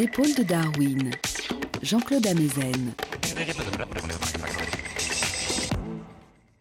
[0.00, 1.10] Épaules de Darwin,
[1.82, 2.94] Jean-Claude Amezen.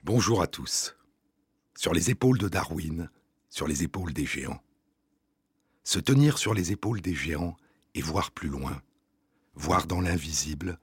[0.04, 0.96] Bonjour à tous.
[1.76, 3.12] Sur les épaules de Darwin,
[3.52, 4.60] sur les épaules des géants.
[5.84, 7.56] Se tenir sur les épaules des géants
[7.94, 8.82] et voir plus loin,
[9.54, 10.80] voir dans l'invisible,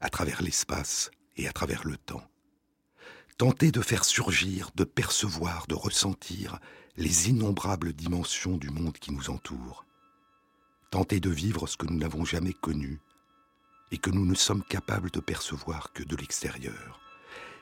[0.00, 2.22] à travers l'espace et à travers le temps.
[3.36, 6.60] Tenter de faire surgir, de percevoir, de ressentir
[6.96, 9.85] les innombrables dimensions du monde qui nous entoure.
[10.90, 13.00] Tenter de vivre ce que nous n'avons jamais connu
[13.90, 17.00] et que nous ne sommes capables de percevoir que de l'extérieur.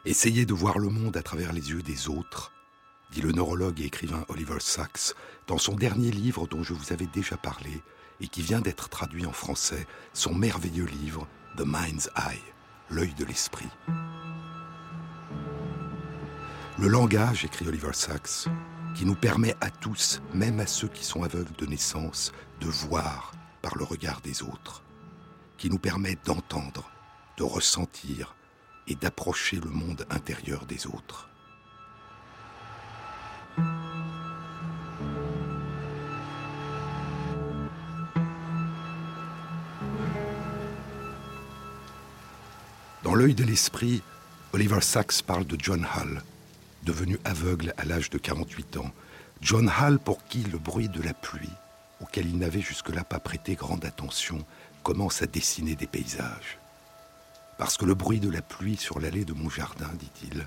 [0.05, 2.53] Essayer de voir le monde à travers les yeux des autres,
[3.13, 5.15] dit le neurologue et écrivain Oliver Sacks
[5.47, 7.83] dans son dernier livre dont je vous avais déjà parlé
[8.21, 12.43] et qui vient d'être traduit en français, son merveilleux livre The Mind's Eye,
[12.91, 13.69] l'œil de l'esprit.
[16.79, 18.49] Le langage, écrit Oliver Sacks,
[18.95, 23.33] qui nous permet à tous, même à ceux qui sont aveugles de naissance, de voir
[23.61, 24.83] par le regard des autres,
[25.59, 26.91] qui nous permet d'entendre,
[27.37, 28.37] de ressentir
[28.87, 31.29] et d'approcher le monde intérieur des autres.
[43.03, 44.03] Dans l'œil de l'esprit,
[44.53, 46.23] Oliver Sacks parle de John Hall,
[46.85, 48.93] devenu aveugle à l'âge de 48 ans.
[49.41, 51.51] John Hall pour qui le bruit de la pluie,
[52.01, 54.45] auquel il n'avait jusque-là pas prêté grande attention,
[54.83, 56.59] commence à dessiner des paysages.
[57.59, 60.47] Parce que le bruit de la pluie sur l'allée de mon jardin, dit-il,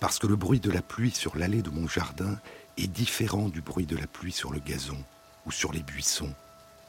[0.00, 2.38] parce que le bruit de la pluie sur l'allée de mon jardin
[2.76, 5.02] est différent du bruit de la pluie sur le gazon,
[5.46, 6.32] ou sur les buissons,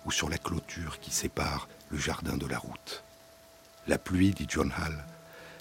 [0.06, 3.04] ou sur la clôture qui sépare le jardin de la route.
[3.88, 5.04] La pluie, dit John Hall,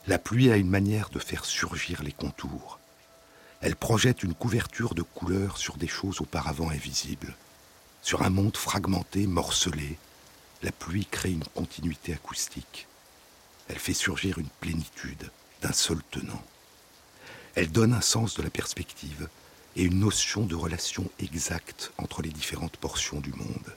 [0.07, 2.80] la pluie a une manière de faire surgir les contours.
[3.61, 7.35] Elle projette une couverture de couleurs sur des choses auparavant invisibles.
[8.03, 9.99] Sur un monde fragmenté, morcelé,
[10.63, 12.87] la pluie crée une continuité acoustique.
[13.69, 16.43] Elle fait surgir une plénitude d'un seul tenant.
[17.55, 19.29] Elle donne un sens de la perspective
[19.77, 23.77] et une notion de relation exacte entre les différentes portions du monde.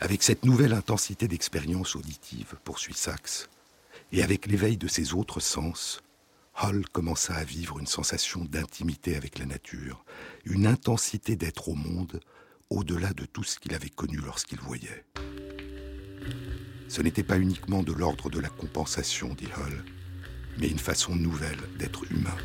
[0.00, 3.48] Avec cette nouvelle intensité d'expérience auditive, poursuit Sachs,
[4.12, 6.00] et avec l'éveil de ses autres sens,
[6.58, 10.04] Hall commença à vivre une sensation d'intimité avec la nature,
[10.44, 12.20] une intensité d'être au monde
[12.70, 15.04] au-delà de tout ce qu'il avait connu lorsqu'il voyait.
[16.88, 19.84] Ce n'était pas uniquement de l'ordre de la compensation, dit Hull,
[20.58, 22.36] mais une façon nouvelle d'être humain.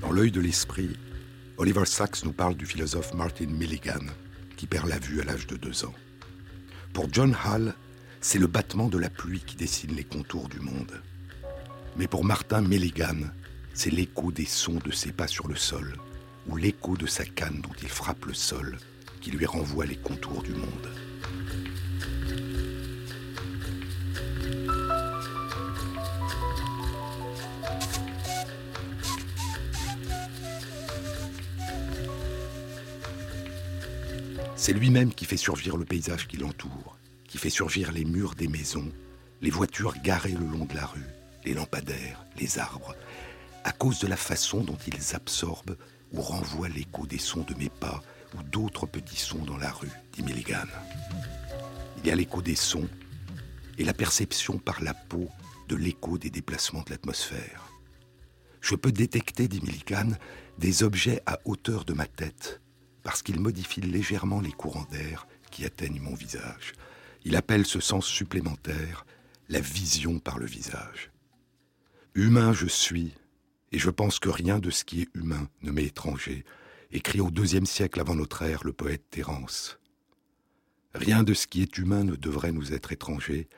[0.00, 0.96] Dans l'œil de l'esprit,
[1.56, 4.06] Oliver Sacks nous parle du philosophe Martin Milligan,
[4.56, 5.94] qui perd la vue à l'âge de deux ans.
[6.92, 7.74] Pour John Hall,
[8.26, 11.02] c'est le battement de la pluie qui dessine les contours du monde.
[11.98, 13.18] Mais pour Martin Milligan,
[13.74, 15.94] c'est l'écho des sons de ses pas sur le sol,
[16.48, 18.78] ou l'écho de sa canne dont il frappe le sol,
[19.20, 20.88] qui lui renvoie les contours du monde.
[34.56, 36.96] C'est lui-même qui fait surgir le paysage qui l'entoure
[37.34, 38.92] qui fait surgir les murs des maisons,
[39.42, 41.08] les voitures garées le long de la rue,
[41.44, 42.94] les lampadaires, les arbres,
[43.64, 45.76] à cause de la façon dont ils absorbent
[46.12, 48.04] ou renvoient l'écho des sons de mes pas
[48.38, 50.68] ou d'autres petits sons dans la rue, dit Milligan.
[51.98, 52.88] Il y a l'écho des sons
[53.78, 55.28] et la perception par la peau
[55.68, 57.68] de l'écho des déplacements de l'atmosphère.
[58.60, 60.12] Je peux détecter, dit Milligan,
[60.58, 62.60] des objets à hauteur de ma tête
[63.02, 66.74] parce qu'ils modifient légèrement les courants d'air qui atteignent mon visage.
[67.24, 69.06] Il appelle ce sens supplémentaire
[69.48, 71.10] la vision par le visage.
[72.14, 73.14] Humain je suis,
[73.72, 76.44] et je pense que rien de ce qui est humain ne m'est étranger,
[76.92, 79.78] écrit au deuxième siècle avant notre ère le poète Terence.
[80.94, 83.48] Rien de ce qui est humain ne devrait nous être étranger,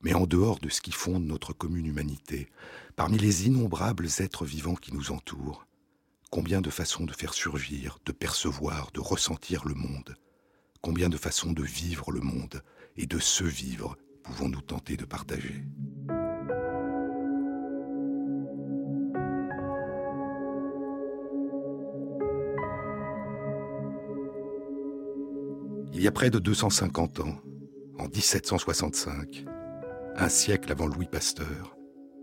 [0.00, 2.48] mais en dehors de ce qui fonde notre commune humanité,
[2.94, 5.66] parmi les innombrables êtres vivants qui nous entourent,
[6.30, 10.16] combien de façons de faire surgir, de percevoir, de ressentir le monde,
[10.80, 12.62] combien de façons de vivre le monde,
[12.96, 15.64] et de ce vivre pouvons-nous tenter de partager.
[25.92, 27.36] Il y a près de 250 ans,
[27.98, 29.46] en 1765,
[30.16, 31.76] un siècle avant Louis Pasteur,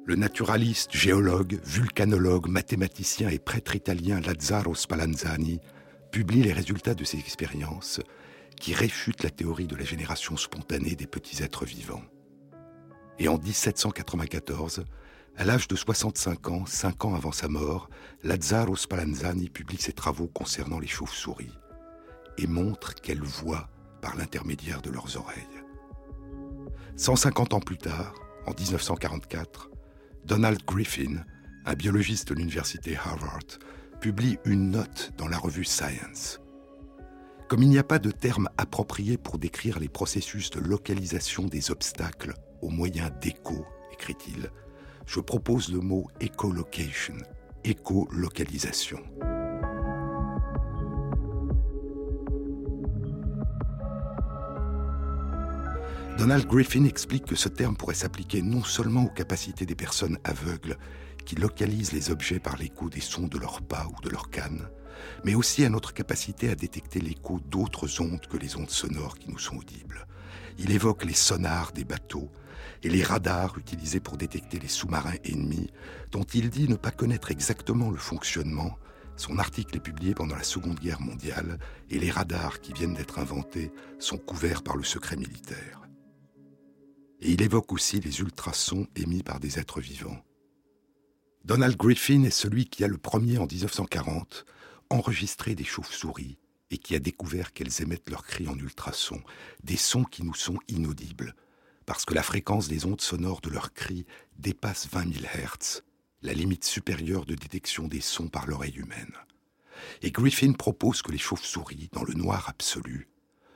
[0.05, 5.59] le naturaliste, géologue, vulcanologue, mathématicien et prêtre italien Lazzaro Spallanzani
[6.11, 8.01] publie les résultats de ses expériences
[8.59, 12.03] qui réfute la théorie de la génération spontanée des petits êtres vivants.
[13.19, 14.85] Et en 1794,
[15.35, 17.89] À l'âge de 65 ans, cinq ans avant sa mort,
[18.23, 21.57] Lazzaro Spallanzani publie ses travaux concernant les chauves-souris
[22.37, 23.67] et montre qu'elles voient
[24.01, 25.63] par l'intermédiaire de leurs oreilles.
[26.97, 28.13] 150 ans plus tard,
[28.45, 29.71] en 1944,
[30.25, 31.23] Donald Griffin,
[31.65, 33.57] un biologiste de l'université Harvard,
[34.01, 36.42] publie une note dans la revue Science.
[37.53, 41.69] Comme il n'y a pas de terme approprié pour décrire les processus de localisation des
[41.69, 42.33] obstacles
[42.63, 44.49] au moyen d'écho, écrit-il,
[45.05, 47.13] je propose le mot écolocation,
[47.63, 48.97] écolocalisation.
[56.17, 60.75] Donald Griffin explique que ce terme pourrait s'appliquer non seulement aux capacités des personnes aveugles
[61.23, 64.67] qui localisent les objets par l'écho des sons de leurs pas ou de leurs cannes,
[65.23, 69.29] mais aussi à notre capacité à détecter l'écho d'autres ondes que les ondes sonores qui
[69.29, 70.07] nous sont audibles.
[70.57, 72.29] Il évoque les sonars des bateaux
[72.83, 75.71] et les radars utilisés pour détecter les sous-marins ennemis,
[76.11, 78.77] dont il dit ne pas connaître exactement le fonctionnement.
[79.15, 83.19] Son article est publié pendant la Seconde Guerre mondiale et les radars qui viennent d'être
[83.19, 85.81] inventés sont couverts par le secret militaire.
[87.21, 90.21] Et il évoque aussi les ultrasons émis par des êtres vivants.
[91.45, 94.45] Donald Griffin est celui qui a le premier en 1940
[94.93, 96.37] enregistré des chauves-souris
[96.69, 99.21] et qui a découvert qu'elles émettent leurs cris en ultrasons,
[99.63, 101.35] des sons qui nous sont inaudibles,
[101.85, 104.05] parce que la fréquence des ondes sonores de leurs cris
[104.37, 105.81] dépasse 20 000 Hz,
[106.21, 109.13] la limite supérieure de détection des sons par l'oreille humaine.
[110.01, 113.09] Et Griffin propose que les chauves-souris, dans le noir absolu,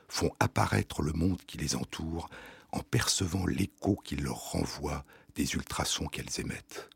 [0.09, 2.29] font apparaître le monde qui les entoure
[2.71, 5.05] en percevant l'écho qu'ils leur renvoient
[5.35, 6.89] des ultrasons qu'elles émettent.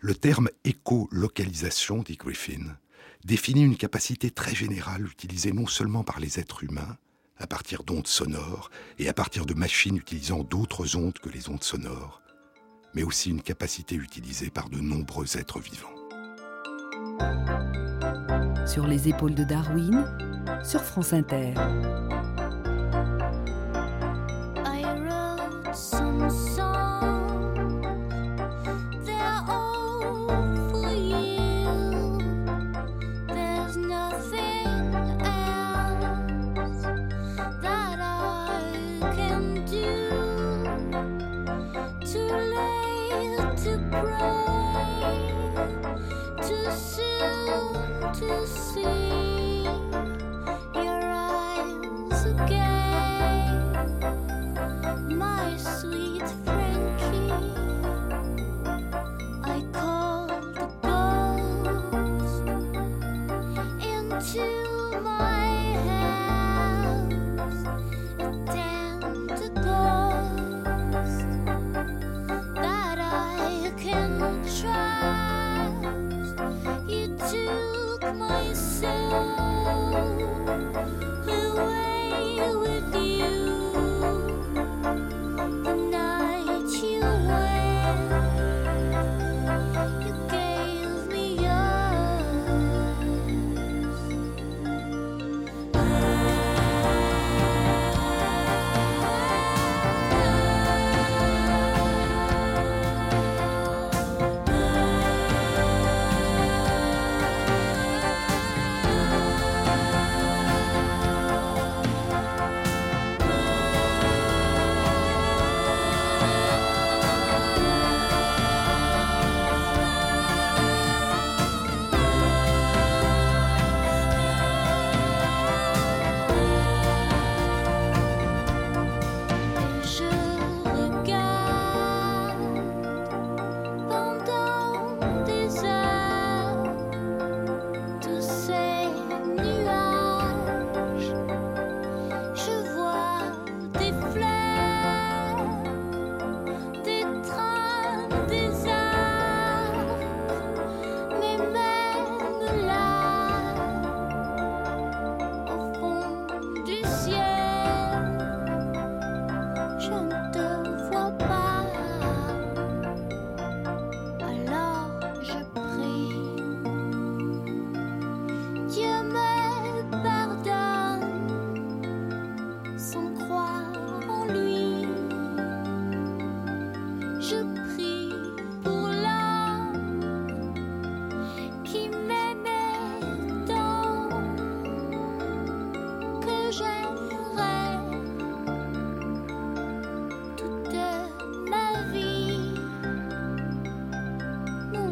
[0.00, 2.76] Le terme écolocalisation, dit Griffin,
[3.24, 6.96] définit une capacité très générale utilisée non seulement par les êtres humains,
[7.38, 11.62] à partir d'ondes sonores et à partir de machines utilisant d'autres ondes que les ondes
[11.62, 12.22] sonores,
[12.94, 15.94] mais aussi une capacité utilisée par de nombreux êtres vivants.
[18.66, 20.04] Sur les épaules de Darwin,
[20.62, 21.54] sur France Inter.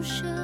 [0.06, 0.35] 舍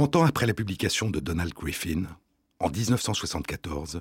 [0.00, 2.04] 30 ans après la publication de Donald Griffin,
[2.58, 4.00] en 1974,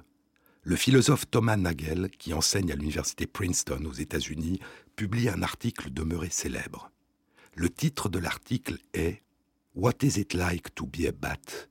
[0.61, 4.61] le philosophe Thomas Nagel, qui enseigne à l'université Princeton aux États-Unis,
[4.95, 6.89] publie un article demeuré célèbre.
[7.53, 9.23] Le titre de l'article est
[9.75, 11.67] What is it like to be a bat?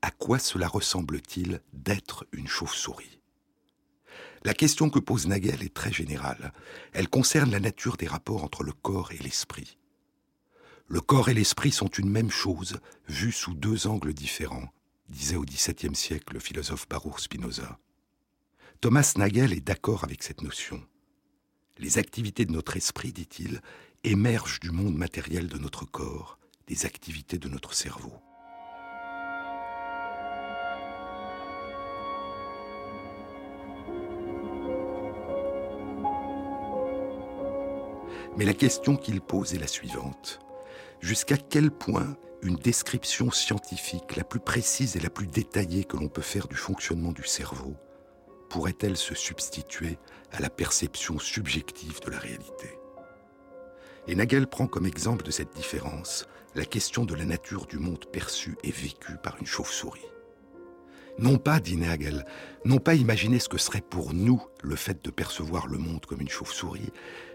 [0.00, 3.18] À quoi cela ressemble-t-il d'être une chauve-souris?
[4.42, 6.54] La question que pose Nagel est très générale.
[6.94, 9.76] Elle concerne la nature des rapports entre le corps et l'esprit.
[10.92, 14.74] Le corps et l'esprit sont une même chose, vus sous deux angles différents,
[15.08, 17.78] disait au XVIIe siècle le philosophe Baruch Spinoza.
[18.80, 20.82] Thomas Nagel est d'accord avec cette notion.
[21.78, 23.60] Les activités de notre esprit, dit-il,
[24.02, 28.12] émergent du monde matériel de notre corps, des activités de notre cerveau.
[38.36, 40.40] Mais la question qu'il pose est la suivante.
[41.00, 46.08] Jusqu'à quel point une description scientifique la plus précise et la plus détaillée que l'on
[46.08, 47.74] peut faire du fonctionnement du cerveau
[48.50, 49.98] pourrait-elle se substituer
[50.32, 52.78] à la perception subjective de la réalité?
[54.08, 58.04] Et Nagel prend comme exemple de cette différence la question de la nature du monde
[58.12, 60.00] perçu et vécu par une chauve-souris.
[61.18, 62.26] Non pas, dit Nagel,
[62.64, 66.20] non pas imaginer ce que serait pour nous le fait de percevoir le monde comme
[66.20, 66.92] une chauve-souris,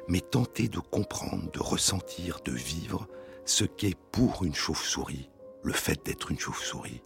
[0.10, 3.08] mais tenter de comprendre, de ressentir, de vivre
[3.46, 5.30] ce qu'est pour une chauve-souris
[5.64, 7.02] le fait d'être une chauve-souris.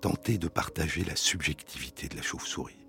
[0.00, 2.86] Tenter de partager la subjectivité de la chauve-souris.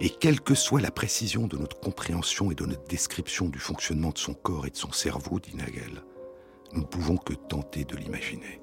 [0.00, 4.10] Et quelle que soit la précision de notre compréhension et de notre description du fonctionnement
[4.10, 6.02] de son corps et de son cerveau, dit Nagel,
[6.72, 8.61] nous ne pouvons que tenter de l'imaginer.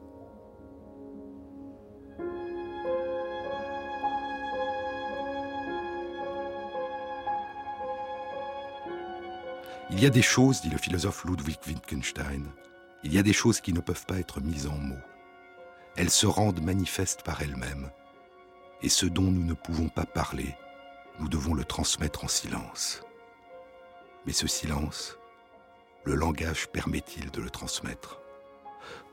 [9.92, 12.46] Il y a des choses, dit le philosophe Ludwig Wittgenstein,
[13.04, 14.96] il y a des choses qui ne peuvent pas être mises en mots.
[15.98, 17.90] Elles se rendent manifestes par elles-mêmes,
[18.84, 20.56] et ce dont nous ne pouvons pas parler,
[21.20, 23.02] nous devons le transmettre en silence.
[24.28, 25.18] Mais ce silence,
[26.04, 28.22] le langage permet-il de le transmettre?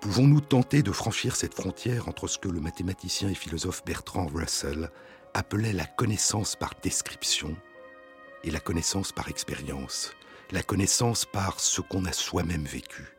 [0.03, 4.91] Pouvons-nous tenter de franchir cette frontière entre ce que le mathématicien et philosophe Bertrand Russell
[5.33, 7.57] appelait la connaissance par description
[8.45, 10.13] et la connaissance par expérience,
[10.53, 13.17] la connaissance par ce qu'on a soi-même vécu.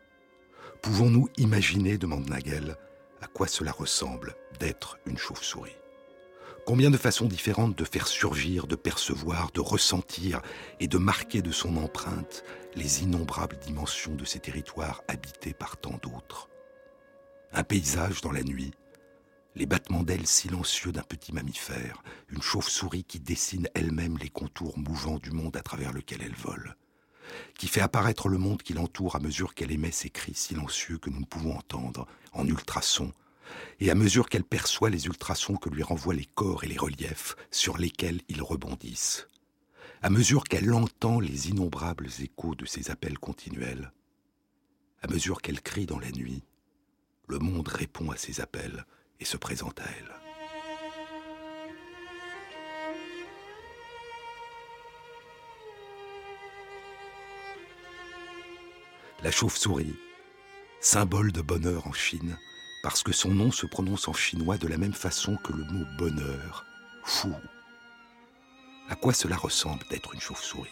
[0.82, 2.78] Pouvons-nous imaginer, demande Nagel,
[3.22, 5.76] à quoi cela ressemble d'être une chauve-souris?
[6.66, 10.42] Combien de façons différentes de faire surgir, de percevoir, de ressentir
[10.80, 12.44] et de marquer de son empreinte
[12.76, 16.50] les innombrables dimensions de ces territoires habités par tant d'autres?
[17.54, 18.72] Un paysage dans la nuit,
[19.56, 25.20] les battements d'ailes silencieux d'un petit mammifère, une chauve-souris qui dessine elle-même les contours mouvants
[25.20, 26.76] du monde à travers lequel elle vole
[27.58, 31.10] qui fait apparaître le monde qui l'entoure à mesure qu'elle émet ces cris silencieux que
[31.10, 33.12] nous ne pouvons entendre, en ultrasons,
[33.80, 37.36] et à mesure qu'elle perçoit les ultrasons que lui renvoient les corps et les reliefs
[37.52, 39.28] sur lesquels ils rebondissent,
[40.02, 43.92] à mesure qu'elle entend les innombrables échos de ces appels continuels,
[45.02, 46.44] à mesure qu'elle crie dans la nuit,
[47.28, 48.86] le monde répond à ces appels
[49.20, 50.27] et se présente à elle.
[59.24, 59.96] La chauve-souris,
[60.80, 62.38] symbole de bonheur en Chine,
[62.84, 65.86] parce que son nom se prononce en chinois de la même façon que le mot
[65.98, 66.66] bonheur,
[67.04, 67.34] fou.
[68.90, 70.70] À quoi cela ressemble d'être une chauve-souris?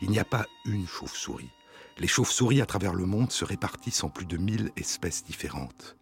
[0.00, 1.50] Il n'y a pas une chauve-souris.
[1.98, 5.96] Les chauves-souris à travers le monde se répartissent en plus de mille espèces différentes.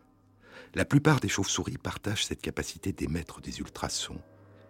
[0.74, 4.22] La plupart des chauves-souris partagent cette capacité d'émettre des ultrasons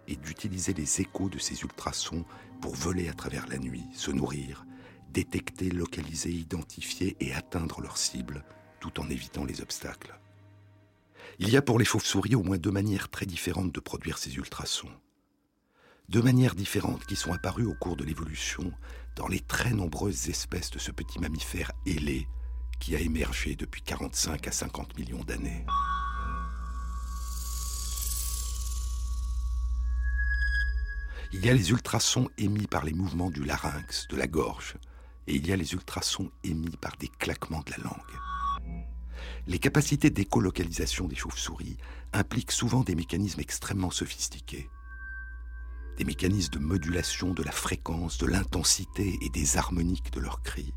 [0.07, 2.25] et d'utiliser les échos de ces ultrasons
[2.59, 4.65] pour voler à travers la nuit, se nourrir
[5.11, 8.43] détecter, localiser, identifier et atteindre leur cible,
[8.79, 10.19] tout en évitant les obstacles.
[11.39, 14.35] Il y a pour les chauves-souris au moins deux manières très différentes de produire ces
[14.35, 14.91] ultrasons.
[16.09, 18.71] Deux manières différentes qui sont apparues au cours de l'évolution
[19.15, 22.27] dans les très nombreuses espèces de ce petit mammifère ailé
[22.79, 25.65] qui a émergé depuis 45 à 50 millions d'années.
[31.31, 34.77] Il y a les ultrasons émis par les mouvements du larynx, de la gorge,
[35.27, 38.19] et il y a les ultrasons émis par des claquements de la langue.
[39.47, 41.77] Les capacités d'écolocalisation des chauves-souris
[42.13, 44.69] impliquent souvent des mécanismes extrêmement sophistiqués.
[45.97, 50.73] Des mécanismes de modulation de la fréquence, de l'intensité et des harmoniques de leurs cris,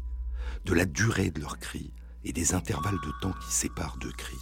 [0.65, 1.93] de la durée de leurs cris
[2.25, 4.41] et des intervalles de temps qui séparent deux cris.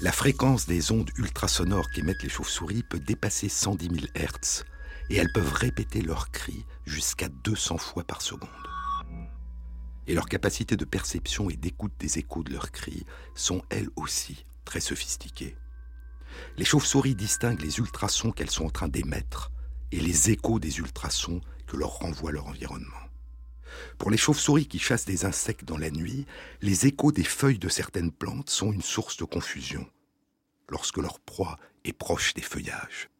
[0.00, 4.64] La fréquence des ondes ultrasonores qu'émettent les chauves-souris peut dépasser 110 000 Hz
[5.10, 8.73] et elles peuvent répéter leurs cris jusqu'à 200 fois par seconde.
[10.06, 14.44] Et leur capacité de perception et d'écoute des échos de leurs cris sont elles aussi
[14.64, 15.56] très sophistiquées.
[16.56, 19.50] Les chauves-souris distinguent les ultrasons qu'elles sont en train d'émettre
[19.92, 23.04] et les échos des ultrasons que leur renvoie leur environnement.
[23.98, 26.26] Pour les chauves-souris qui chassent des insectes dans la nuit,
[26.62, 29.86] les échos des feuilles de certaines plantes sont une source de confusion
[30.68, 33.10] lorsque leur proie est proche des feuillages.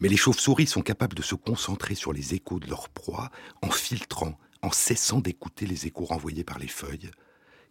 [0.00, 3.30] Mais les chauves-souris sont capables de se concentrer sur les échos de leur proie
[3.62, 7.10] en filtrant, en cessant d'écouter les échos renvoyés par les feuilles,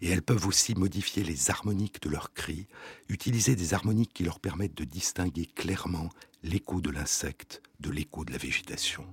[0.02, 2.68] et elles peuvent aussi modifier les harmoniques de leurs cris,
[3.08, 6.10] utiliser des harmoniques qui leur permettent de distinguer clairement
[6.44, 9.06] l'écho de l'insecte de l'écho de la végétation.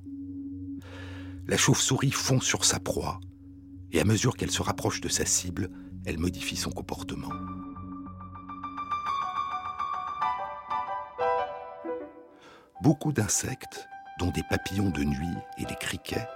[1.46, 3.20] La chauve-souris fond sur sa proie,
[3.92, 5.70] et à mesure qu'elle se rapproche de sa cible,
[6.04, 7.32] elle modifie son comportement.
[12.82, 13.86] Beaucoup d'insectes,
[14.18, 16.26] dont des papillons de nuit et des criquets,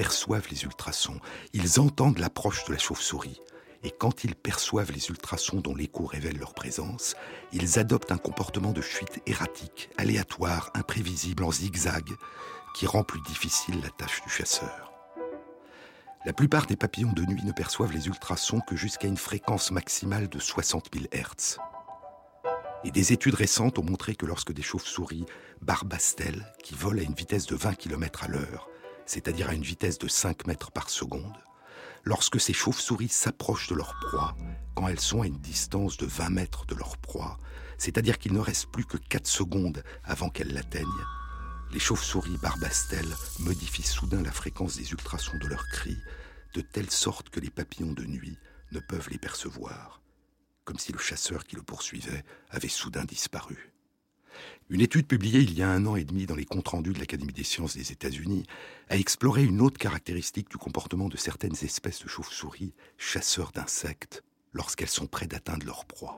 [0.00, 1.20] perçoivent les ultrasons.
[1.52, 3.42] Ils entendent l'approche de la chauve-souris.
[3.82, 7.16] Et quand ils perçoivent les ultrasons dont l'écho révèle leur présence,
[7.52, 12.08] ils adoptent un comportement de fuite erratique, aléatoire, imprévisible, en zigzag,
[12.74, 14.90] qui rend plus difficile la tâche du chasseur.
[16.24, 20.30] La plupart des papillons de nuit ne perçoivent les ultrasons que jusqu'à une fréquence maximale
[20.30, 21.58] de 60 000 Hz.
[22.84, 25.26] Et des études récentes ont montré que lorsque des chauves-souris
[25.60, 28.70] barbastelles, qui volent à une vitesse de 20 km à l'heure,
[29.10, 31.36] c'est-à-dire à une vitesse de 5 mètres par seconde,
[32.04, 34.36] lorsque ces chauves-souris s'approchent de leur proie,
[34.76, 37.36] quand elles sont à une distance de 20 mètres de leur proie,
[37.76, 40.86] c'est-à-dire qu'il ne reste plus que 4 secondes avant qu'elles l'atteignent,
[41.72, 45.98] les chauves-souris barbastelles modifient soudain la fréquence des ultrasons de leurs cris,
[46.54, 48.38] de telle sorte que les papillons de nuit
[48.70, 50.00] ne peuvent les percevoir
[50.70, 53.69] comme si le chasseur qui le poursuivait avait soudain disparu.
[54.70, 57.00] Une étude publiée il y a un an et demi dans les comptes rendus de
[57.00, 58.44] l'Académie des sciences des États-Unis
[58.88, 64.86] a exploré une autre caractéristique du comportement de certaines espèces de chauves-souris, chasseurs d'insectes, lorsqu'elles
[64.86, 66.16] sont près d'atteindre leur proie.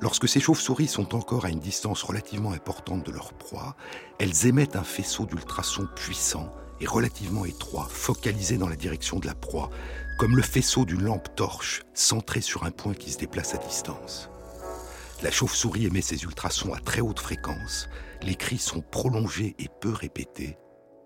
[0.00, 3.76] Lorsque ces chauves-souris sont encore à une distance relativement importante de leur proie,
[4.20, 9.34] elles émettent un faisceau d'ultrasons puissant et relativement étroit, focalisé dans la direction de la
[9.34, 9.70] proie,
[10.20, 14.30] comme le faisceau d'une lampe torche centrée sur un point qui se déplace à distance.
[15.22, 17.88] La chauve-souris émet ses ultrasons à très haute fréquence,
[18.22, 20.58] les cris sont prolongés et peu répétés,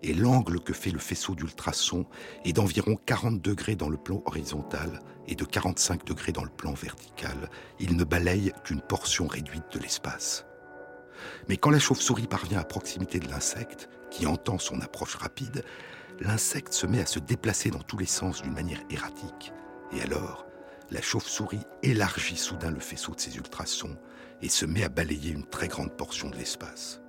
[0.03, 2.05] et l'angle que fait le faisceau d'ultrasons
[2.43, 6.73] est d'environ 40 degrés dans le plan horizontal et de 45 degrés dans le plan
[6.73, 7.49] vertical.
[7.79, 10.45] Il ne balaye qu'une portion réduite de l'espace.
[11.47, 15.63] Mais quand la chauve-souris parvient à proximité de l'insecte, qui entend son approche rapide,
[16.19, 19.53] l'insecte se met à se déplacer dans tous les sens d'une manière erratique.
[19.93, 20.45] Et alors,
[20.91, 23.97] la chauve-souris élargit soudain le faisceau de ses ultrasons
[24.41, 27.01] et se met à balayer une très grande portion de l'espace.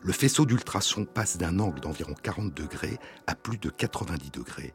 [0.00, 4.74] Le faisceau d'ultrasons passe d'un angle d'environ 40 degrés à plus de 90 degrés.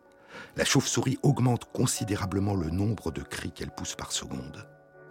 [0.55, 4.67] La chauve-souris augmente considérablement le nombre de cris qu'elle pousse par seconde.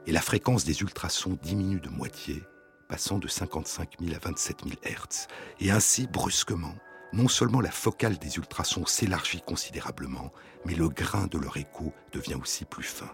[0.06, 2.44] Et la fréquence des ultrasons diminue de moitié,
[2.88, 5.26] passant de 55 000 à 27 000 Hz.
[5.60, 6.74] Et ainsi, brusquement,
[7.12, 10.32] non seulement la focale des ultrasons s'élargit considérablement,
[10.64, 13.10] mais le grain de leur écho devient aussi plus fin.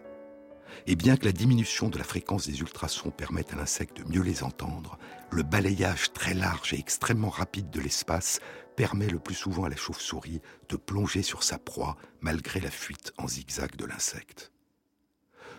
[0.87, 4.23] Et bien que la diminution de la fréquence des ultrasons permette à l'insecte de mieux
[4.23, 4.99] les entendre,
[5.31, 8.41] le balayage très large et extrêmement rapide de l'espace
[8.77, 13.13] permet le plus souvent à la chauve-souris de plonger sur sa proie malgré la fuite
[13.19, 14.51] en zigzag de l'insecte.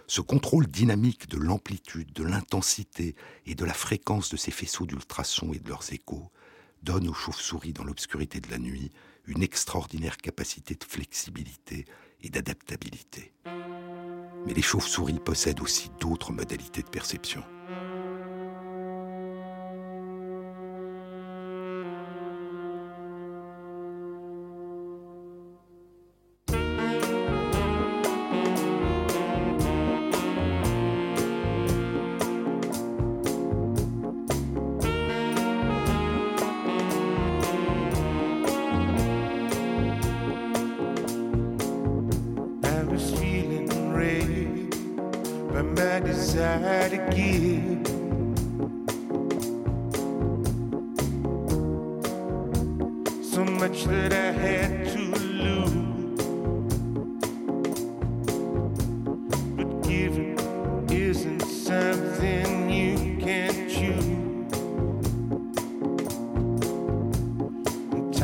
[0.07, 3.15] Ce contrôle dynamique de l'amplitude, de l'intensité
[3.47, 6.29] et de la fréquence de ces faisceaux d'ultrasons et de leurs échos
[6.83, 8.91] donne aux chauves-souris dans l'obscurité de la nuit
[9.25, 11.85] une extraordinaire capacité de flexibilité
[12.21, 13.33] et d'adaptabilité.
[14.45, 17.43] Mais les chauves-souris possèdent aussi d'autres modalités de perception.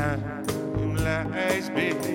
[0.01, 2.10] time, lies beneath.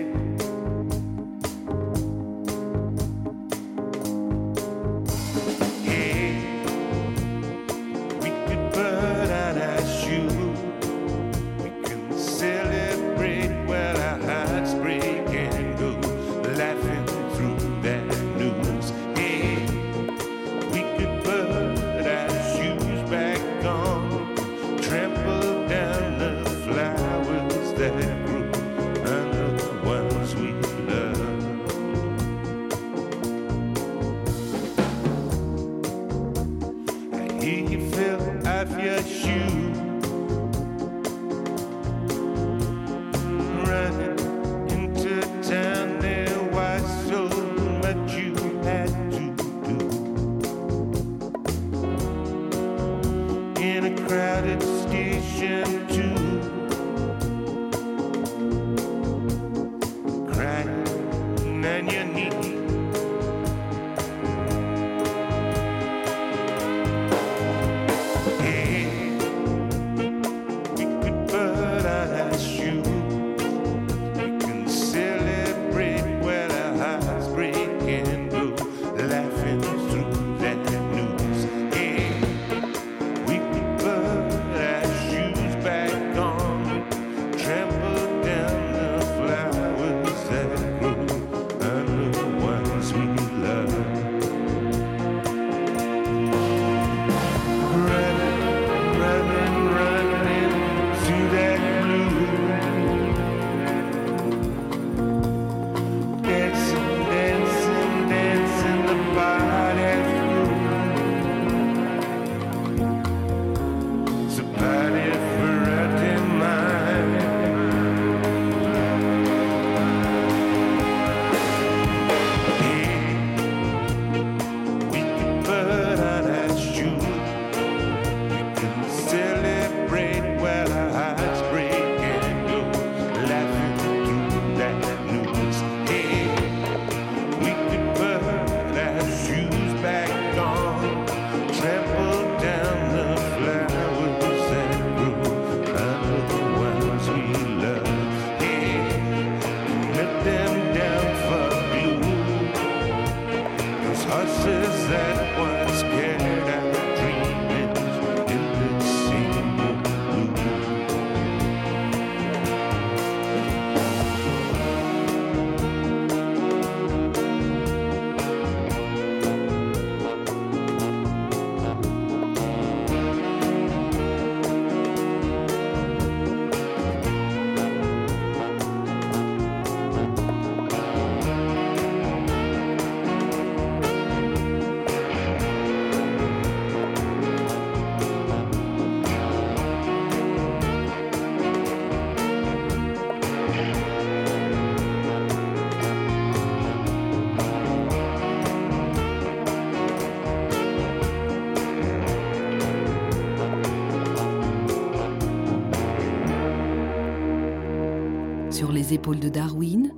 [208.93, 209.93] Épaules de Darwin,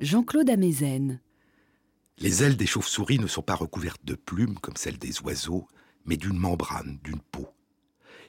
[0.00, 1.20] Jean-Claude Amezen.
[2.18, 5.66] Les ailes des chauves-souris ne sont pas recouvertes de plumes comme celles des oiseaux,
[6.04, 7.48] mais d'une membrane, d'une peau.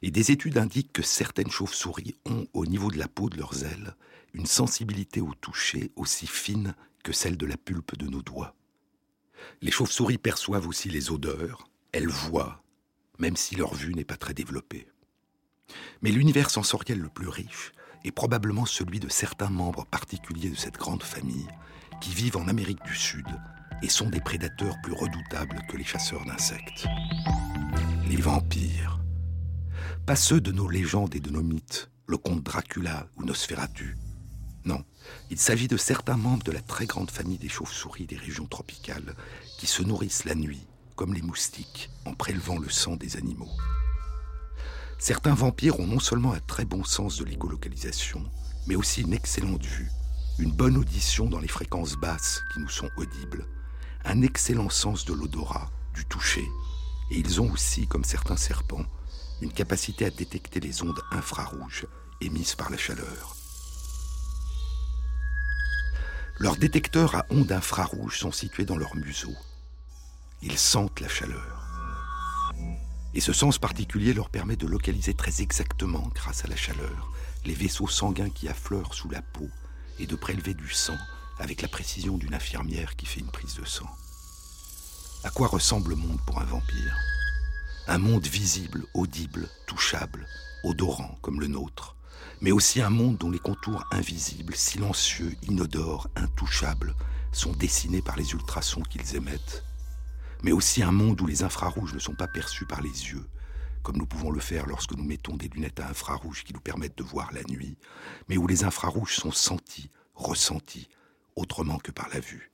[0.01, 3.63] Et des études indiquent que certaines chauves-souris ont, au niveau de la peau de leurs
[3.63, 3.95] ailes,
[4.33, 8.55] une sensibilité au toucher aussi fine que celle de la pulpe de nos doigts.
[9.61, 12.63] Les chauves-souris perçoivent aussi les odeurs, elles voient,
[13.19, 14.87] même si leur vue n'est pas très développée.
[16.01, 17.71] Mais l'univers sensoriel le plus riche,
[18.05, 21.47] est probablement celui de certains membres particuliers de cette grande famille
[22.01, 23.25] qui vivent en Amérique du Sud
[23.81, 26.85] et sont des prédateurs plus redoutables que les chasseurs d'insectes.
[28.07, 28.99] Les vampires.
[30.05, 33.97] Pas ceux de nos légendes et de nos mythes, le comte Dracula ou Nosferatu.
[34.65, 34.83] Non,
[35.31, 39.15] il s'agit de certains membres de la très grande famille des chauves-souris des régions tropicales
[39.57, 40.65] qui se nourrissent la nuit,
[40.95, 43.49] comme les moustiques, en prélevant le sang des animaux.
[44.97, 48.23] Certains vampires ont non seulement un très bon sens de l'écolocalisation,
[48.67, 49.89] mais aussi une excellente vue,
[50.39, 53.45] une bonne audition dans les fréquences basses qui nous sont audibles,
[54.05, 56.45] un excellent sens de l'odorat, du toucher,
[57.11, 58.85] et ils ont aussi, comme certains serpents,
[59.41, 61.87] une capacité à détecter les ondes infrarouges
[62.21, 63.35] émises par la chaleur.
[66.39, 69.33] Leurs détecteurs à ondes infrarouges sont situés dans leur museau.
[70.41, 71.64] Ils sentent la chaleur.
[73.15, 77.13] Et ce sens particulier leur permet de localiser très exactement, grâce à la chaleur,
[77.45, 79.47] les vaisseaux sanguins qui affleurent sous la peau
[79.99, 80.97] et de prélever du sang
[81.39, 83.89] avec la précision d'une infirmière qui fait une prise de sang.
[85.23, 86.97] À quoi ressemble le monde pour un vampire?
[87.87, 90.27] Un monde visible, audible, touchable,
[90.65, 91.95] odorant comme le nôtre,
[92.41, 96.95] mais aussi un monde dont les contours invisibles, silencieux, inodores, intouchables,
[97.31, 99.64] sont dessinés par les ultrasons qu'ils émettent
[100.45, 103.25] mais aussi un monde où les infrarouges ne sont pas perçus par les yeux,
[103.81, 106.99] comme nous pouvons le faire lorsque nous mettons des lunettes à infrarouge qui nous permettent
[106.99, 107.79] de voir la nuit,
[108.29, 110.87] mais où les infrarouges sont sentis, ressentis,
[111.35, 112.51] autrement que par la vue.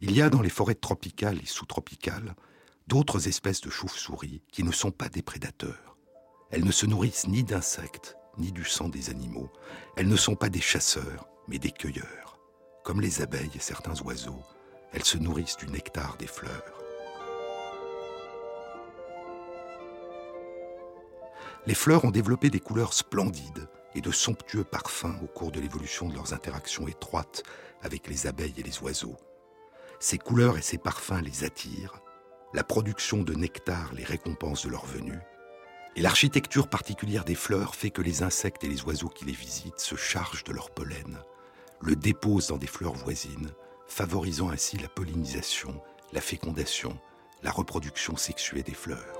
[0.00, 2.36] Il y a dans les forêts tropicales et sous-tropicales
[2.86, 5.96] d'autres espèces de chauves-souris qui ne sont pas des prédateurs.
[6.52, 9.50] Elles ne se nourrissent ni d'insectes, ni du sang des animaux.
[9.96, 12.38] Elles ne sont pas des chasseurs, mais des cueilleurs.
[12.84, 14.44] Comme les abeilles et certains oiseaux,
[14.92, 16.75] elles se nourrissent du nectar des fleurs.
[21.66, 26.08] Les fleurs ont développé des couleurs splendides et de somptueux parfums au cours de l'évolution
[26.08, 27.42] de leurs interactions étroites
[27.82, 29.16] avec les abeilles et les oiseaux.
[29.98, 32.00] Ces couleurs et ces parfums les attirent,
[32.54, 35.18] la production de nectar les récompense de leur venue,
[35.96, 39.80] et l'architecture particulière des fleurs fait que les insectes et les oiseaux qui les visitent
[39.80, 41.18] se chargent de leur pollen,
[41.80, 43.50] le déposent dans des fleurs voisines,
[43.88, 46.96] favorisant ainsi la pollinisation, la fécondation,
[47.42, 49.18] la reproduction sexuée des fleurs.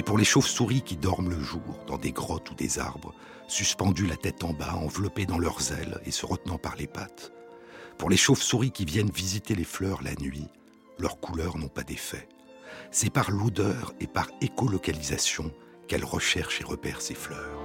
[0.00, 3.14] Mais pour les chauves-souris qui dorment le jour dans des grottes ou des arbres,
[3.48, 7.32] suspendus la tête en bas, enveloppés dans leurs ailes et se retenant par les pattes,
[7.98, 10.48] pour les chauves-souris qui viennent visiter les fleurs la nuit,
[10.98, 12.30] leurs couleurs n'ont pas d'effet.
[12.90, 15.52] C'est par l'odeur et par écolocalisation
[15.86, 17.60] qu'elles recherchent et repèrent ces fleurs.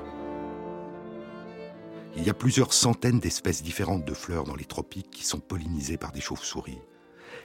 [2.18, 5.96] Il y a plusieurs centaines d'espèces différentes de fleurs dans les tropiques qui sont pollinisées
[5.96, 6.82] par des chauves-souris.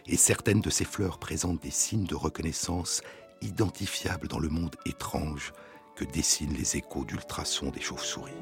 [0.08, 3.02] Et certaines de ces fleurs présentent des signes de reconnaissance
[3.42, 5.52] identifiable dans le monde étrange
[5.96, 8.32] que dessinent les échos d'ultrasons des chauves-souris.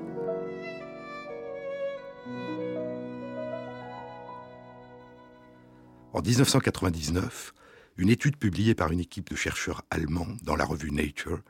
[6.12, 7.52] En 1999,
[7.96, 11.42] une étude publiée par une équipe de chercheurs allemands dans la revue Nature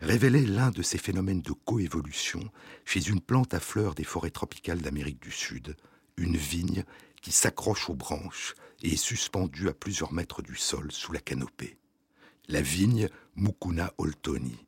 [0.00, 2.40] révélait l'un de ces phénomènes de coévolution
[2.84, 5.76] chez une plante à fleurs des forêts tropicales d'Amérique du Sud,
[6.16, 6.84] une vigne
[7.20, 11.78] qui s'accroche aux branches et est suspendue à plusieurs mètres du sol sous la canopée
[12.52, 14.66] la vigne Mukuna Oltoni.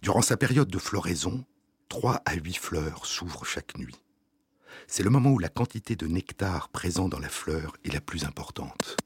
[0.00, 1.44] Durant sa période de floraison,
[1.88, 4.00] trois à huit fleurs s'ouvrent chaque nuit.
[4.86, 8.24] C'est le moment où la quantité de nectar présent dans la fleur est la plus
[8.24, 8.96] importante.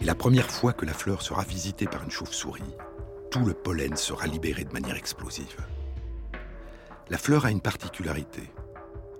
[0.00, 2.62] Et la première fois que la fleur sera visitée par une chauve-souris,
[3.32, 5.66] tout le pollen sera libéré de manière explosive.
[7.10, 8.52] La fleur a une particularité.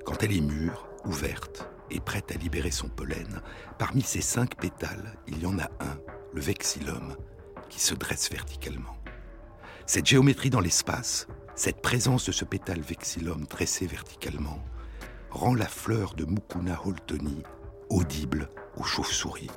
[0.04, 3.40] Quand elle est mûre, ouverte, et prête à libérer son pollen,
[3.78, 5.98] parmi ses cinq pétales, il y en a un,
[6.32, 7.16] le vexillum,
[7.68, 8.96] qui se dresse verticalement.
[9.86, 14.64] Cette géométrie dans l'espace, cette présence de ce pétale vexillum dressé verticalement,
[15.30, 17.42] rend la fleur de Mukuna holtoni
[17.90, 19.50] audible aux chauves-souris.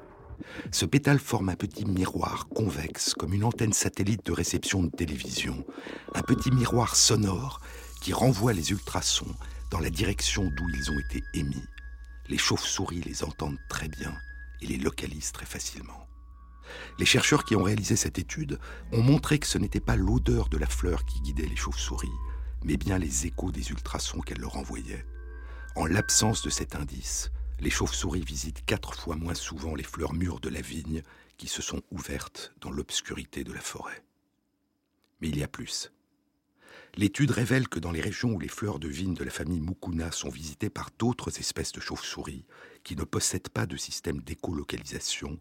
[0.72, 5.66] Ce pétale forme un petit miroir convexe, comme une antenne satellite de réception de télévision,
[6.14, 7.62] un petit miroir sonore
[8.02, 9.34] qui renvoie les ultrasons
[9.72, 11.66] dans la direction d'où ils ont été émis
[12.30, 14.14] les chauves-souris les entendent très bien
[14.62, 16.08] et les localisent très facilement.
[17.00, 18.60] Les chercheurs qui ont réalisé cette étude
[18.92, 22.08] ont montré que ce n'était pas l'odeur de la fleur qui guidait les chauves-souris,
[22.64, 25.06] mais bien les échos des ultrasons qu'elle leur envoyait.
[25.76, 30.40] En l'absence de cet indice, les chauves-souris visitent quatre fois moins souvent les fleurs mûres
[30.40, 31.04] de la vigne
[31.38, 34.04] qui se sont ouvertes dans l'obscurité de la forêt.
[35.22, 35.92] Mais il y a plus.
[36.98, 40.12] L'étude révèle que dans les régions où les fleurs de vigne de la famille Mukuna
[40.12, 42.44] sont visitées par d'autres espèces de chauves-souris
[42.84, 45.40] qui ne possèdent pas de système d'écolocalisation,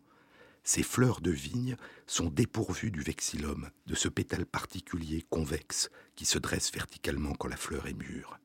[0.64, 6.38] ces fleurs de vigne sont dépourvues du vexillum, de ce pétale particulier convexe qui se
[6.38, 8.38] dresse verticalement quand la fleur est mûre.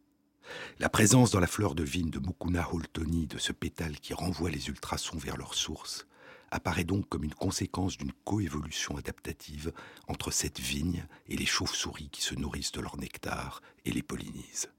[0.80, 4.52] La présence dans la fleur de vigne de Mukuna holtoni de ce pétale qui renvoie
[4.52, 6.08] les ultrasons vers leur source
[6.52, 9.72] apparaît donc comme une conséquence d'une coévolution adaptative
[10.08, 14.70] entre cette vigne et les chauves-souris qui se nourrissent de leur nectar et les pollinisent.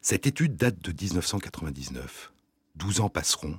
[0.00, 2.32] Cette étude date de 1999.
[2.74, 3.58] Douze ans passeront,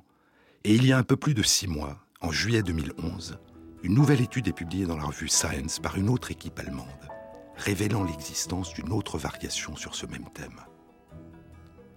[0.64, 3.40] et il y a un peu plus de six mois, en juillet 2011,
[3.84, 7.10] une nouvelle étude est publiée dans la revue Science par une autre équipe allemande,
[7.56, 10.60] révélant l'existence d'une autre variation sur ce même thème.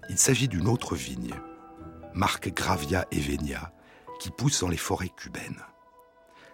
[0.08, 1.34] Il s'agit d'une autre vigne,
[2.14, 3.72] Marc Gravia Evenia,
[4.20, 5.64] qui pousse dans les forêts cubaines.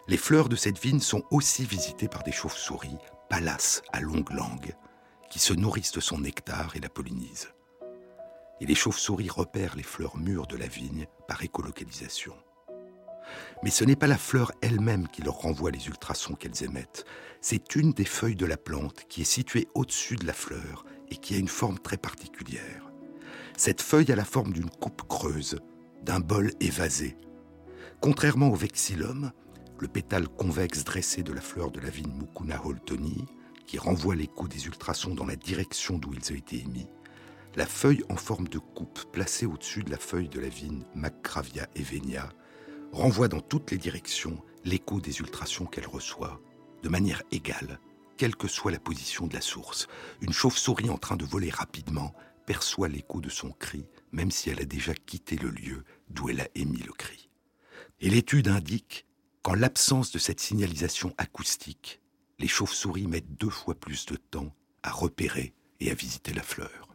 [0.08, 2.96] Les fleurs de cette vigne sont aussi visitées par des chauves-souris,
[3.28, 4.74] palaces à longue langue,
[5.28, 7.52] qui se nourrissent de son nectar et la pollinisent.
[8.60, 12.34] Et les chauves-souris repèrent les fleurs mûres de la vigne par écolocalisation.
[13.64, 17.04] Mais ce n'est pas la fleur elle-même qui leur renvoie les ultrasons qu'elles émettent,
[17.40, 21.16] c'est une des feuilles de la plante qui est située au-dessus de la fleur et
[21.16, 22.92] qui a une forme très particulière.
[23.56, 25.58] Cette feuille a la forme d'une coupe creuse
[26.02, 27.16] d'un bol évasé.
[28.00, 29.32] Contrairement au vexillum,
[29.78, 33.24] le pétale convexe dressé de la fleur de la vigne Mucuna holtoni,
[33.66, 36.88] qui renvoie l'écho des ultrasons dans la direction d'où ils ont été émis,
[37.56, 41.66] la feuille en forme de coupe placée au-dessus de la feuille de la vigne Macravia
[41.74, 42.28] evenia
[42.92, 46.40] renvoie dans toutes les directions l'écho des ultrasons qu'elle reçoit,
[46.82, 47.80] de manière égale,
[48.16, 49.88] quelle que soit la position de la source.
[50.20, 52.14] Une chauve-souris en train de voler rapidement
[52.46, 56.40] perçoit l'écho de son cri, même si elle a déjà quitté le lieu d'où elle
[56.40, 57.25] a émis le cri.
[58.00, 59.06] Et l'étude indique
[59.42, 62.00] qu'en l'absence de cette signalisation acoustique,
[62.38, 66.85] les chauves-souris mettent deux fois plus de temps à repérer et à visiter la fleur.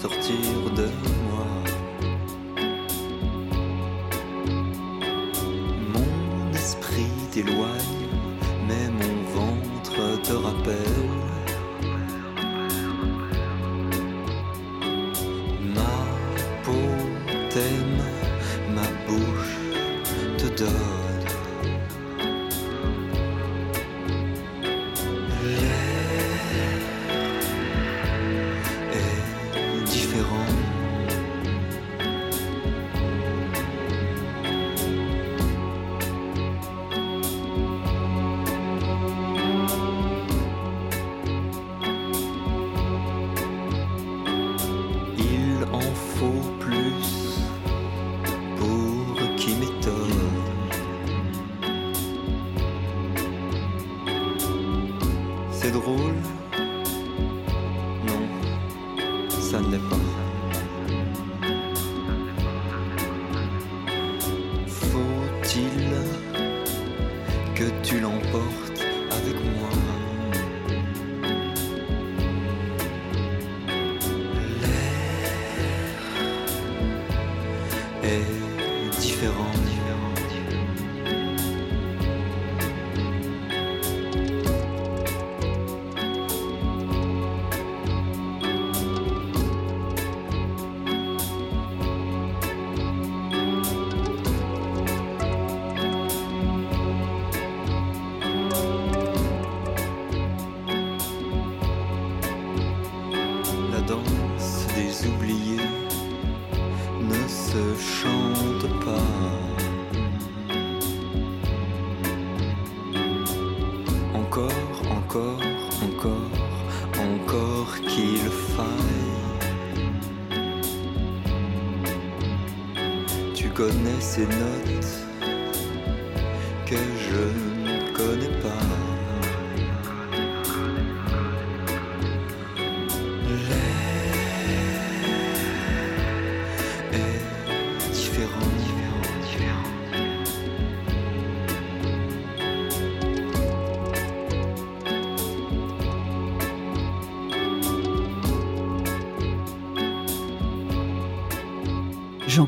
[0.00, 0.86] Sortir de
[1.26, 1.46] moi.
[5.92, 8.08] Mon esprit t'éloigne,
[8.66, 10.99] mais mon ventre te rappelle.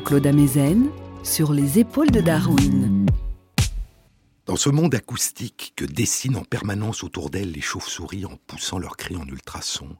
[0.03, 0.89] Jean-Claude Amezen
[1.23, 3.05] sur les épaules de Darwin.
[4.45, 8.97] Dans ce monde acoustique que dessinent en permanence autour d'elles les chauves-souris en poussant leurs
[8.97, 9.95] cris en ultrasons,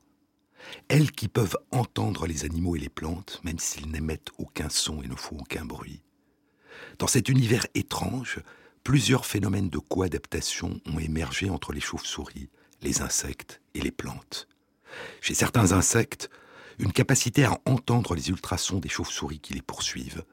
[0.89, 5.07] elles qui peuvent entendre les animaux et les plantes, même s'ils n'émettent aucun son et
[5.07, 6.03] ne font aucun bruit.
[6.99, 8.41] Dans cet univers étrange,
[8.83, 12.49] plusieurs phénomènes de coadaptation ont émergé entre les chauves-souris,
[12.81, 14.49] les insectes et les plantes.
[15.21, 16.29] Chez certains insectes,
[16.79, 20.23] une capacité à entendre les ultrasons des chauves-souris qui les poursuivent,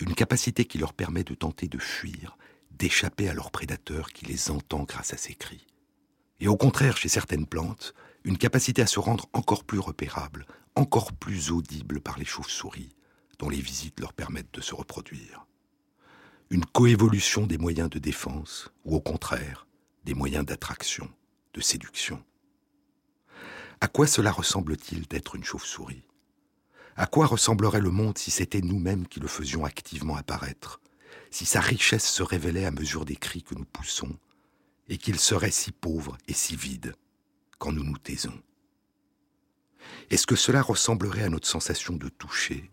[0.00, 2.36] une capacité qui leur permet de tenter de fuir,
[2.70, 5.66] d'échapper à leur prédateur qui les entend grâce à ses cris.
[6.40, 11.12] Et au contraire, chez certaines plantes, une capacité à se rendre encore plus repérable, encore
[11.12, 12.94] plus audible par les chauves-souris,
[13.38, 15.46] dont les visites leur permettent de se reproduire.
[16.50, 19.66] Une coévolution des moyens de défense, ou au contraire,
[20.04, 21.10] des moyens d'attraction,
[21.54, 22.22] de séduction.
[23.80, 26.02] À quoi cela ressemble-t-il d'être une chauve-souris?
[26.96, 30.80] À quoi ressemblerait le monde si c'était nous-mêmes qui le faisions activement apparaître,
[31.30, 34.18] si sa richesse se révélait à mesure des cris que nous poussons,
[34.88, 36.96] et qu'il serait si pauvre et si vide
[37.58, 38.42] quand nous nous taisons?
[40.10, 42.72] Est-ce que cela ressemblerait à notre sensation de toucher,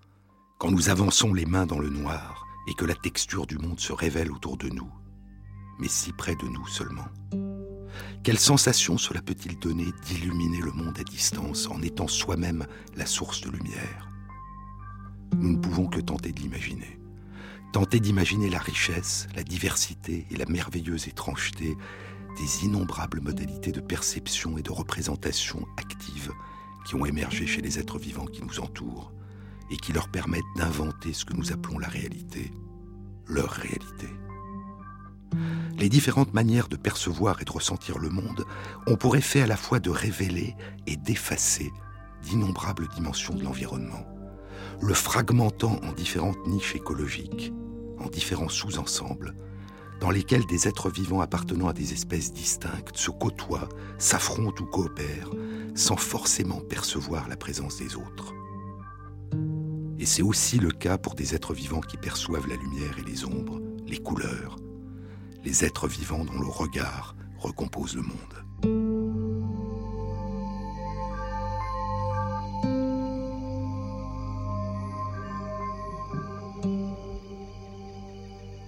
[0.57, 3.93] quand nous avançons les mains dans le noir et que la texture du monde se
[3.93, 4.91] révèle autour de nous,
[5.77, 7.07] mais si près de nous seulement?
[8.23, 12.65] Quelle sensation cela peut-il donner d'illuminer le monde à distance en étant soi-même
[12.95, 14.09] la source de lumière?
[15.37, 16.99] Nous ne pouvons que tenter de l'imaginer.
[17.73, 21.75] Tenter d'imaginer la richesse, la diversité et la merveilleuse étrangeté
[22.37, 26.31] des innombrables modalités de perception et de représentation active
[26.85, 29.11] qui ont émergé chez les êtres vivants qui nous entourent
[29.71, 32.51] et qui leur permettent d'inventer ce que nous appelons la réalité,
[33.27, 34.07] leur réalité.
[35.77, 38.45] Les différentes manières de percevoir et de ressentir le monde
[38.87, 40.55] ont pour effet à la fois de révéler
[40.87, 41.71] et d'effacer
[42.23, 44.05] d'innombrables dimensions de l'environnement,
[44.81, 47.53] le fragmentant en différentes niches écologiques,
[47.99, 49.35] en différents sous-ensembles,
[49.99, 55.31] dans lesquels des êtres vivants appartenant à des espèces distinctes se côtoient, s'affrontent ou coopèrent,
[55.73, 58.33] sans forcément percevoir la présence des autres.
[59.99, 63.25] Et c'est aussi le cas pour des êtres vivants qui perçoivent la lumière et les
[63.25, 64.57] ombres, les couleurs,
[65.45, 68.15] les êtres vivants dont le regard recompose le monde.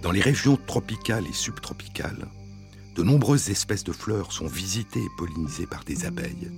[0.02, 2.28] Dans les régions tropicales et subtropicales,
[2.94, 6.50] de nombreuses espèces de fleurs sont visitées et pollinisées par des abeilles,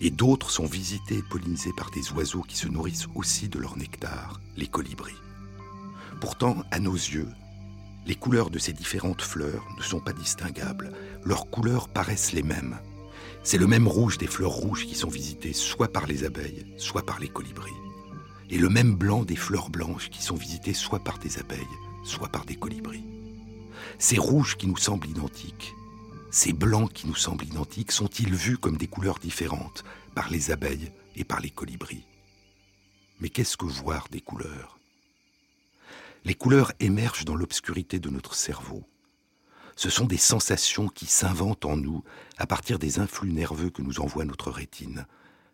[0.00, 3.76] et d'autres sont visitées et pollinisées par des oiseaux qui se nourrissent aussi de leur
[3.76, 5.14] nectar, les colibris.
[6.20, 7.28] Pourtant, à nos yeux,
[8.06, 10.92] les couleurs de ces différentes fleurs ne sont pas distinguables.
[11.24, 12.78] Leurs couleurs paraissent les mêmes.
[13.42, 17.04] C'est le même rouge des fleurs rouges qui sont visitées soit par les abeilles, soit
[17.04, 17.72] par les colibris.
[18.50, 21.60] Et le même blanc des fleurs blanches qui sont visitées soit par des abeilles,
[22.04, 23.04] soit par des colibris.
[23.98, 25.74] Ces rouges qui nous semblent identiques,
[26.30, 29.84] ces blancs qui nous semblent identiques, sont-ils vus comme des couleurs différentes
[30.14, 32.04] par les abeilles et par les colibris?
[33.20, 34.78] Mais qu'est-ce que voir des couleurs?
[36.24, 38.84] Les couleurs émergent dans l'obscurité de notre cerveau.
[39.76, 42.02] Ce sont des sensations qui s'inventent en nous
[42.38, 45.06] à partir des influx nerveux que nous envoie notre rétine,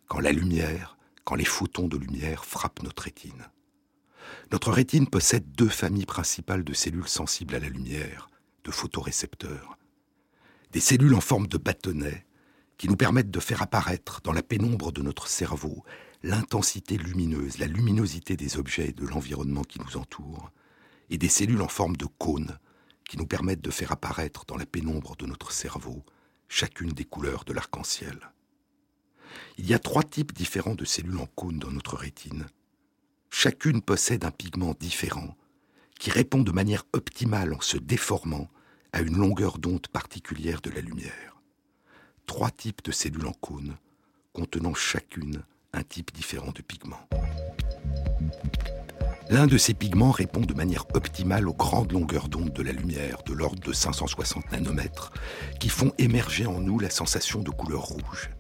[0.07, 3.49] quand la lumière, quand les photons de lumière frappent notre rétine.
[4.53, 8.31] Notre rétine possède deux familles principales de cellules sensibles à la lumière,
[8.65, 9.77] de photorécepteurs.
[10.73, 12.27] Des cellules en forme de bâtonnets
[12.77, 15.83] qui nous permettent de faire apparaître dans la pénombre de notre cerveau
[16.23, 20.51] l'intensité lumineuse, la luminosité des objets et de l'environnement qui nous entoure,
[21.11, 22.59] et des cellules en forme de cône
[23.09, 26.05] qui nous permettent de faire apparaître dans la pénombre de notre cerveau
[26.49, 28.19] chacune des couleurs de l'arc-en-ciel.
[29.59, 32.47] Il y a trois types différents de cellules en cône dans notre rétine.
[33.31, 35.37] Chacune possède un pigment différent
[35.99, 38.49] qui répond de manière optimale en se déformant
[38.93, 41.41] à une longueur d'onde particulière de la lumière.
[42.27, 43.77] Trois types de cellules en cône
[44.33, 45.43] contenant chacune
[45.73, 47.09] un type différent de pigment.
[49.31, 53.23] L'un de ces pigments répond de manière optimale aux grandes longueurs d'onde de la lumière,
[53.25, 55.13] de l'ordre de 560 nanomètres,
[55.61, 58.31] qui font émerger en nous la sensation de couleur rouge.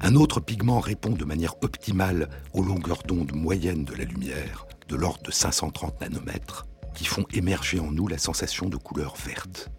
[0.00, 4.96] Un autre pigment répond de manière optimale aux longueurs d'onde moyennes de la lumière, de
[4.96, 9.70] l'ordre de 530 nanomètres, qui font émerger en nous la sensation de couleur verte.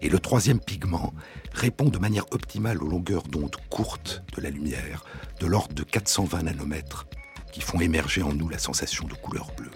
[0.00, 1.12] Et le troisième pigment
[1.52, 5.04] répond de manière optimale aux longueurs d'onde courtes de la lumière,
[5.40, 7.06] de l'ordre de 420 nanomètres,
[7.52, 9.70] qui font émerger en nous la sensation de couleur bleue.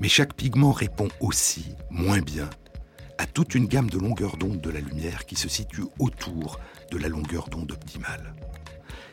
[0.00, 2.48] Mais chaque pigment répond aussi, moins bien,
[3.18, 6.98] à toute une gamme de longueurs d'onde de la lumière qui se situe autour de
[6.98, 8.34] la longueur d'onde optimale.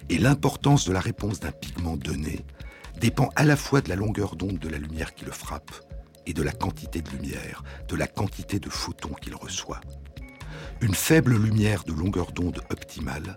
[0.10, 2.46] Et l'importance de la réponse d'un pigment donné
[3.00, 5.72] dépend à la fois de la longueur d'onde de la lumière qui le frappe
[6.26, 9.82] et de la quantité de lumière, de la quantité de photons qu'il reçoit.
[10.82, 13.36] Une faible lumière de longueur d'onde optimale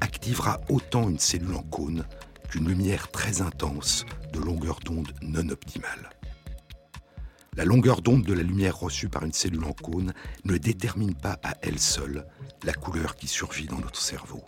[0.00, 2.04] activera autant une cellule en cône
[2.50, 6.10] qu'une lumière très intense de longueur d'onde non optimale.
[7.56, 10.12] La longueur d'onde de la lumière reçue par une cellule en cône
[10.44, 12.26] ne détermine pas à elle seule
[12.64, 14.42] la couleur qui surgit dans notre cerveau.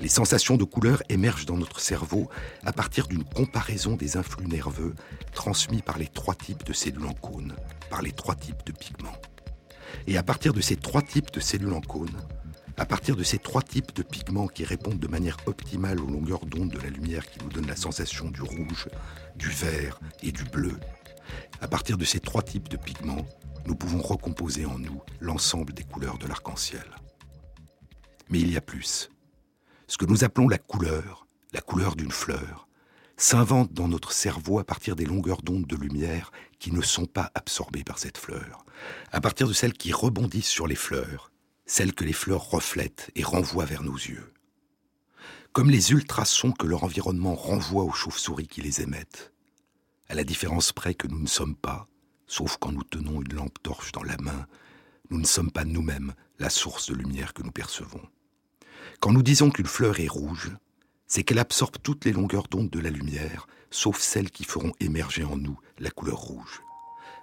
[0.00, 2.28] Les sensations de couleur émergent dans notre cerveau
[2.64, 4.94] à partir d'une comparaison des influx nerveux
[5.32, 7.54] transmis par les trois types de cellules en cône,
[7.90, 9.20] par les trois types de pigments.
[10.08, 12.16] Et à partir de ces trois types de cellules en cône,
[12.76, 16.46] à partir de ces trois types de pigments qui répondent de manière optimale aux longueurs
[16.46, 18.88] d'onde de la lumière qui nous donne la sensation du rouge,
[19.36, 20.78] du vert et du bleu,
[21.60, 23.26] à partir de ces trois types de pigments,
[23.66, 26.84] nous pouvons recomposer en nous l'ensemble des couleurs de l'arc-en-ciel.
[28.30, 29.10] Mais il y a plus.
[29.86, 32.66] Ce que nous appelons la couleur, la couleur d'une fleur,
[33.16, 37.30] s'invente dans notre cerveau à partir des longueurs d'onde de lumière qui ne sont pas
[37.34, 38.64] absorbées par cette fleur,
[39.12, 41.31] à partir de celles qui rebondissent sur les fleurs
[41.72, 44.34] celles que les fleurs reflètent et renvoient vers nos yeux.
[45.54, 49.32] Comme les ultrasons que leur environnement renvoie aux chauves-souris qui les émettent,
[50.10, 51.88] à la différence près que nous ne sommes pas,
[52.26, 54.46] sauf quand nous tenons une lampe torche dans la main,
[55.08, 58.06] nous ne sommes pas nous-mêmes la source de lumière que nous percevons.
[59.00, 60.52] Quand nous disons qu'une fleur est rouge,
[61.06, 65.24] c'est qu'elle absorbe toutes les longueurs d'onde de la lumière, sauf celles qui feront émerger
[65.24, 66.60] en nous la couleur rouge.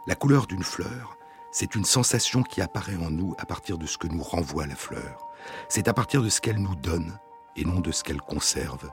[0.08, 1.19] La couleur d'une fleur,
[1.52, 4.76] c'est une sensation qui apparaît en nous à partir de ce que nous renvoie la
[4.76, 5.28] fleur.
[5.68, 7.18] C'est à partir de ce qu'elle nous donne
[7.56, 8.90] et non de ce qu'elle conserve.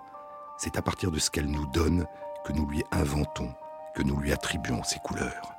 [0.57, 2.07] C'est à partir de ce qu'elle nous donne
[2.45, 3.53] que nous lui inventons,
[3.95, 5.53] que nous lui attribuons ses couleurs.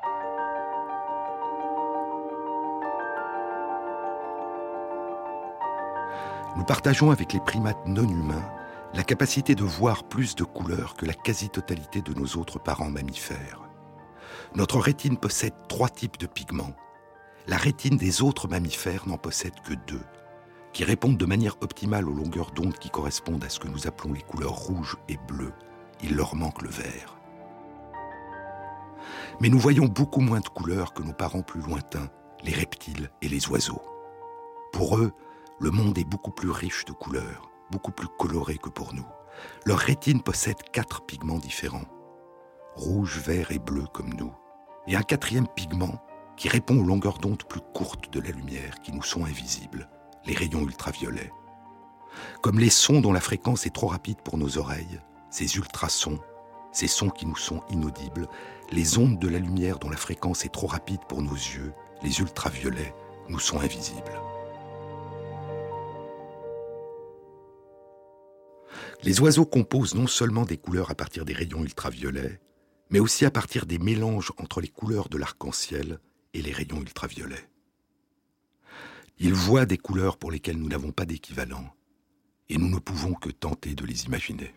[6.56, 8.50] Nous partageons avec les primates non humains
[8.94, 13.62] la capacité de voir plus de couleurs que la quasi-totalité de nos autres parents mammifères.
[14.56, 16.74] Notre rétine possède trois types de pigments.
[17.48, 20.04] La rétine des autres mammifères n'en possède que deux,
[20.74, 24.12] qui répondent de manière optimale aux longueurs d'onde qui correspondent à ce que nous appelons
[24.12, 25.54] les couleurs rouges et bleues.
[26.04, 27.18] Il leur manque le vert.
[29.40, 32.10] Mais nous voyons beaucoup moins de couleurs que nos parents plus lointains,
[32.44, 33.82] les reptiles et les oiseaux.
[34.74, 35.14] Pour eux,
[35.62, 39.08] le monde est beaucoup plus riche de couleurs, beaucoup plus coloré que pour nous.
[39.66, 41.88] Leur rétine possède quatre pigments différents,
[42.76, 44.34] rouge, vert et bleu comme nous,
[44.86, 46.02] et un quatrième pigment
[46.38, 49.90] qui répond aux longueurs d'onde plus courtes de la lumière qui nous sont invisibles,
[50.26, 51.34] les rayons ultraviolets.
[52.42, 56.20] Comme les sons dont la fréquence est trop rapide pour nos oreilles, ces ultrasons,
[56.72, 58.28] ces sons qui nous sont inaudibles,
[58.72, 61.74] les ondes de la lumière dont la fréquence est trop rapide pour nos yeux,
[62.04, 62.94] les ultraviolets,
[63.30, 64.22] nous sont invisibles.
[69.04, 72.40] Les oiseaux composent non seulement des couleurs à partir des rayons ultraviolets,
[72.90, 76.00] mais aussi à partir des mélanges entre les couleurs de l'arc-en-ciel
[76.34, 77.48] et les rayons ultraviolets.
[79.20, 81.74] Ils voient des couleurs pour lesquelles nous n'avons pas d'équivalent,
[82.50, 84.54] et nous ne pouvons que tenter de les imaginer.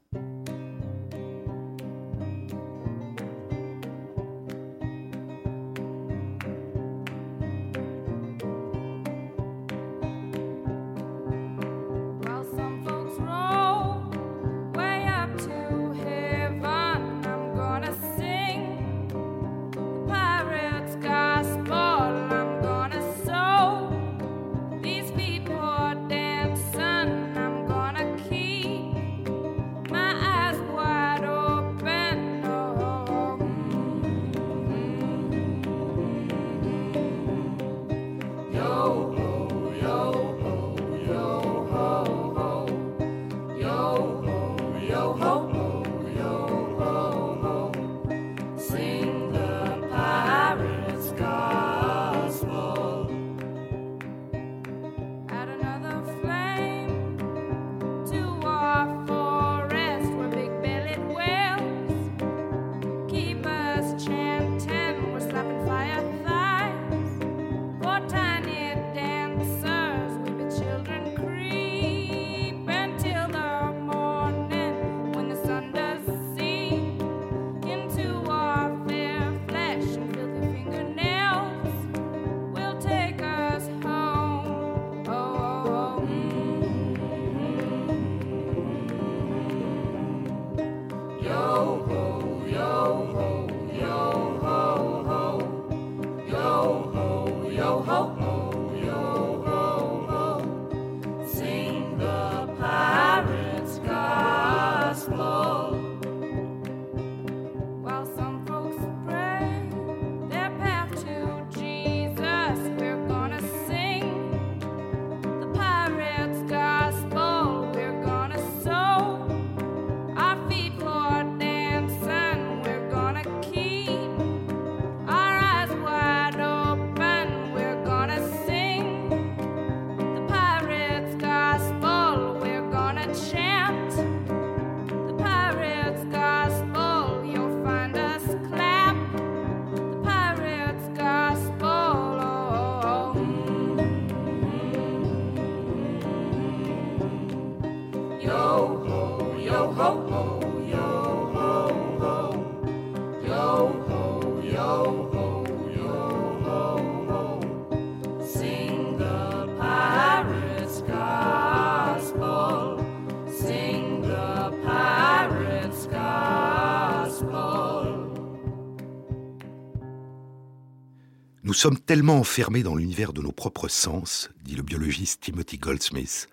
[171.60, 176.28] Sommes tellement enfermés dans l'univers de nos propres sens, dit le biologiste Timothy Goldsmith,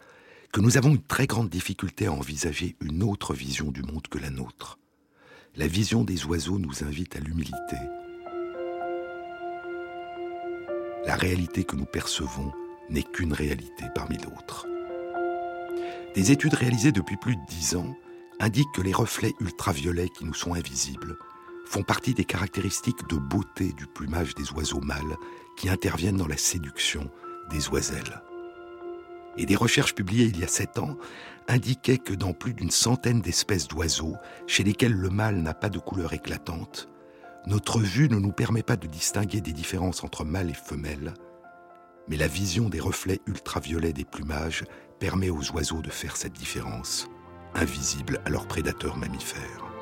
[0.54, 4.20] que nous avons une très grande difficulté à envisager une autre vision du monde que
[4.20, 4.80] la nôtre.
[5.58, 7.78] La vision des oiseaux nous invite à l'humilité.
[11.08, 12.52] la réalité que nous percevons
[12.90, 14.68] n'est qu'une réalité parmi d'autres.
[16.16, 17.96] Des études réalisées depuis plus de dix ans
[18.42, 21.18] indiquent que les reflets ultraviolets qui nous sont invisibles
[21.68, 25.18] font partie des caractéristiques de beauté du plumage des oiseaux mâles
[25.58, 27.12] qui interviennent dans la séduction
[27.50, 28.22] des oiselles.
[29.38, 30.98] Et des recherches publiées il y a sept ans
[31.48, 34.16] indiquaient que dans plus d'une centaine d'espèces d'oiseaux,
[34.48, 36.90] chez lesquelles le mâle n'a pas de couleur éclatante,
[37.46, 41.14] notre vue ne nous permet pas de distinguer des différences entre mâle et femelle,
[42.08, 44.64] mais la vision des reflets ultraviolets des plumages
[45.00, 47.08] permet aux oiseaux de faire cette différence,
[47.54, 49.77] invisible à leurs prédateurs mammifères.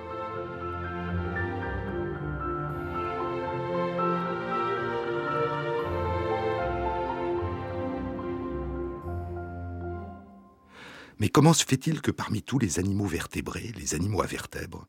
[11.19, 14.87] Mais comment se fait-il que parmi tous les animaux vertébrés, les animaux à vertèbres,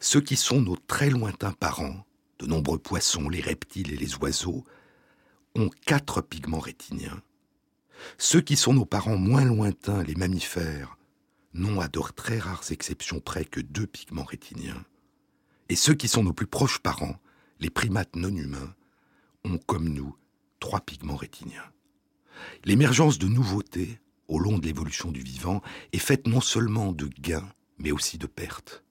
[0.00, 2.06] ceux qui sont nos très lointains parents,
[2.38, 4.64] de nombreux poissons, les reptiles et les oiseaux,
[5.56, 7.22] ont quatre pigments rétiniens?
[8.16, 10.96] Ceux qui sont nos parents moins lointains, les mammifères,
[11.54, 14.84] n'ont à de très rares exceptions près que deux pigments rétiniens.
[15.68, 17.20] Et ceux qui sont nos plus proches parents,
[17.58, 18.74] les primates non humains,
[19.44, 20.16] ont comme nous
[20.60, 21.72] trois pigments rétiniens.
[22.64, 23.98] L'émergence de nouveautés
[24.28, 25.62] au long de l'évolution du vivant
[25.92, 27.48] est faite non seulement de gains,
[27.78, 28.84] mais aussi de pertes.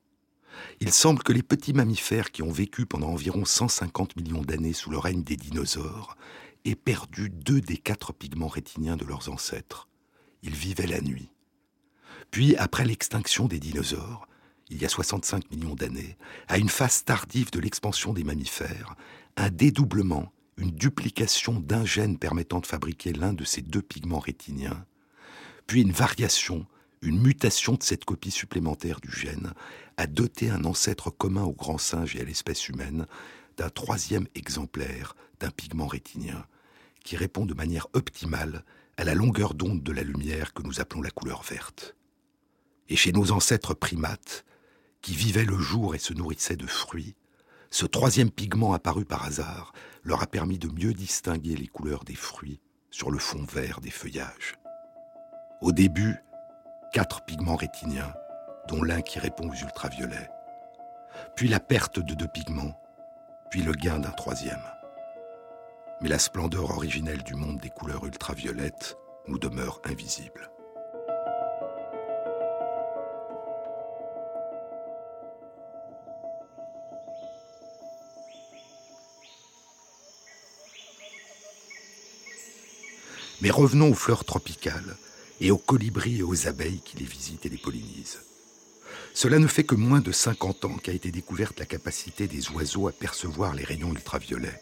[0.80, 4.90] Il semble que les petits mammifères qui ont vécu pendant environ 150 millions d'années sous
[4.90, 6.18] le règne des dinosaures
[6.66, 9.88] aient perdu deux des quatre pigments rétiniens de leurs ancêtres.
[10.42, 11.32] Ils vivaient la nuit.
[12.32, 14.28] Puis, après l'extinction des dinosaures,
[14.70, 16.18] il y a 65 millions d'années,
[16.48, 18.96] à une phase tardive de l'expansion des mammifères,
[19.38, 24.86] un dédoublement, une duplication d'un gène permettant de fabriquer l'un de ces deux pigments rétiniens,
[25.68, 26.66] puis une variation,
[27.02, 29.54] une mutation de cette copie supplémentaire du gène,
[29.98, 33.06] a doté un ancêtre commun au grand singe et à l'espèce humaine
[33.58, 36.46] d'un troisième exemplaire d'un pigment rétinien,
[37.04, 38.64] qui répond de manière optimale
[38.98, 41.96] à la longueur d'onde de la lumière que nous appelons la couleur verte.
[42.90, 44.46] Et chez nos ancêtres primates,
[45.02, 47.16] qui vivaient le jour et se nourrissaient de fruits,
[47.70, 52.16] ce troisième pigment apparu par hasard leur a permis de mieux distinguer les couleurs des
[52.16, 54.58] fruits sur le fond vert des feuillages.
[55.60, 56.24] Au début,
[56.94, 58.14] quatre pigments rétiniens,
[58.68, 60.30] dont l'un qui répond aux ultraviolets.
[61.36, 62.80] Puis la perte de deux pigments,
[63.50, 64.62] puis le gain d'un troisième.
[66.00, 68.98] Mais la splendeur originelle du monde des couleurs ultraviolettes
[69.28, 70.52] nous demeure invisible.
[83.42, 84.96] Mais revenons aux fleurs tropicales
[85.40, 88.20] et aux colibris et aux abeilles qui les visitent et les pollinisent.
[89.14, 92.88] Cela ne fait que moins de 50 ans qu'a été découverte la capacité des oiseaux
[92.88, 94.62] à percevoir les rayons ultraviolets.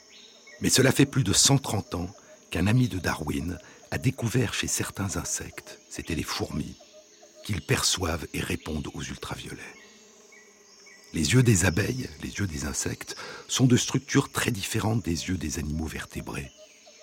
[0.61, 2.09] Mais cela fait plus de 130 ans
[2.51, 3.59] qu'un ami de Darwin
[3.91, 6.75] a découvert chez certains insectes, c'étaient les fourmis,
[7.43, 9.61] qu'ils perçoivent et répondent aux ultraviolets.
[11.13, 13.15] Les yeux des abeilles, les yeux des insectes,
[13.47, 16.51] sont de structures très différentes des yeux des animaux vertébrés,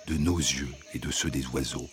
[0.06, 1.88] de nos yeux et de ceux des oiseaux,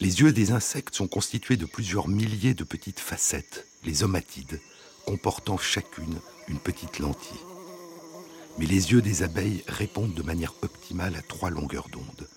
[0.00, 4.60] les yeux des insectes sont constitués de plusieurs milliers de petites facettes, les omatides,
[5.06, 7.38] comportant chacune une petite lentille.
[8.58, 12.28] Mais les yeux des abeilles répondent de manière optimale à trois longueurs d'onde,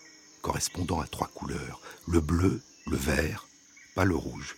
[0.42, 3.48] correspondant à trois couleurs, le bleu, le vert,
[3.96, 4.56] pas le rouge,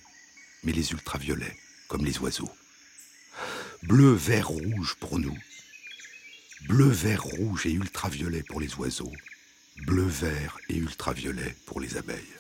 [0.63, 2.51] mais les ultraviolets, comme les oiseaux.
[3.83, 5.37] Bleu, vert, rouge pour nous,
[6.67, 9.13] bleu, vert, rouge et ultraviolet pour les oiseaux,
[9.85, 12.35] bleu, vert et ultraviolet pour les abeilles.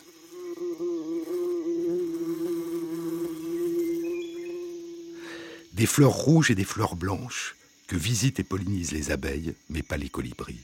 [5.79, 7.55] Des fleurs rouges et des fleurs blanches
[7.87, 10.59] que visitent et pollinisent les abeilles, mais pas les colibris.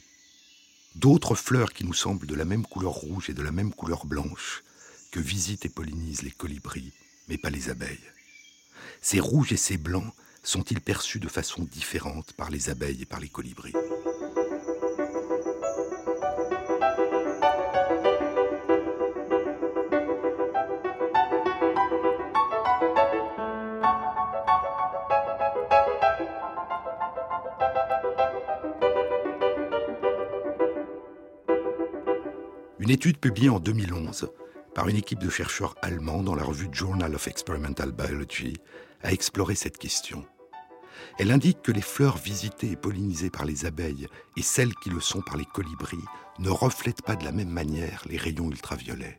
[0.95, 4.05] D'autres fleurs qui nous semblent de la même couleur rouge et de la même couleur
[4.05, 4.61] blanche
[5.11, 6.91] que visitent et pollinisent les colibris,
[7.30, 8.11] mais pas les abeilles.
[9.01, 10.13] Ces rouges et ces blancs
[10.43, 13.72] sont-ils perçus de façon différente par les abeilles et par les colibris?
[32.86, 34.31] Une étude publiée en 2011
[34.75, 38.57] par une équipe de chercheurs allemands dans la revue Journal of Experimental Biology
[39.01, 40.23] a exploré cette question.
[41.17, 44.07] Elle indique que les fleurs visitées et pollinisées par les abeilles
[44.38, 45.97] et celles qui le sont par les colibris
[46.38, 49.17] ne reflètent pas de la même manière les rayons ultraviolets.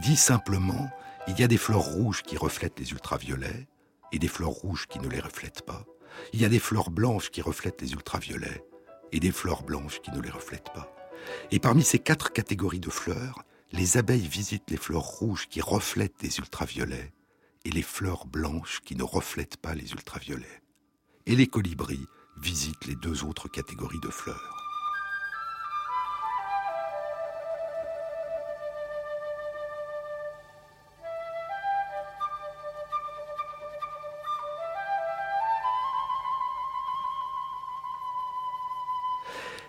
[0.00, 0.88] Dit simplement,
[1.28, 3.68] il y a des fleurs rouges qui reflètent les ultraviolets
[4.12, 5.84] et des fleurs rouges qui ne les reflètent pas.
[6.32, 8.64] Il y a des fleurs blanches qui reflètent les ultraviolets
[9.12, 10.95] et des fleurs blanches qui ne les reflètent pas.
[11.50, 16.22] Et parmi ces quatre catégories de fleurs, les abeilles visitent les fleurs rouges qui reflètent
[16.22, 17.12] les ultraviolets
[17.64, 20.62] et les fleurs blanches qui ne reflètent pas les ultraviolets.
[21.26, 22.06] Et les colibris
[22.36, 24.55] visitent les deux autres catégories de fleurs.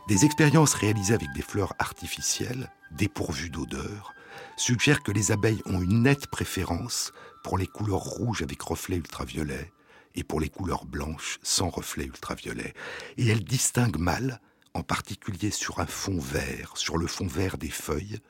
[0.08, 4.14] Des expériences réalisées avec des fleurs artificielles, dépourvues d'odeur,
[4.56, 7.12] suggèrent que les abeilles ont une nette préférence
[7.44, 9.70] pour les couleurs rouges avec reflets ultraviolets
[10.16, 12.74] et pour les couleurs blanches sans reflets ultraviolets.
[13.18, 14.40] Et elles distinguent mal,
[14.74, 18.22] en particulier sur un fond vert, sur le fond vert des feuilles,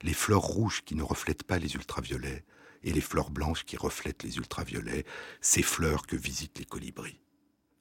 [0.00, 2.46] les fleurs rouges qui ne reflètent pas les ultraviolets
[2.82, 5.04] et les fleurs blanches qui reflètent les ultraviolets,
[5.42, 7.20] ces fleurs que visitent les colibris.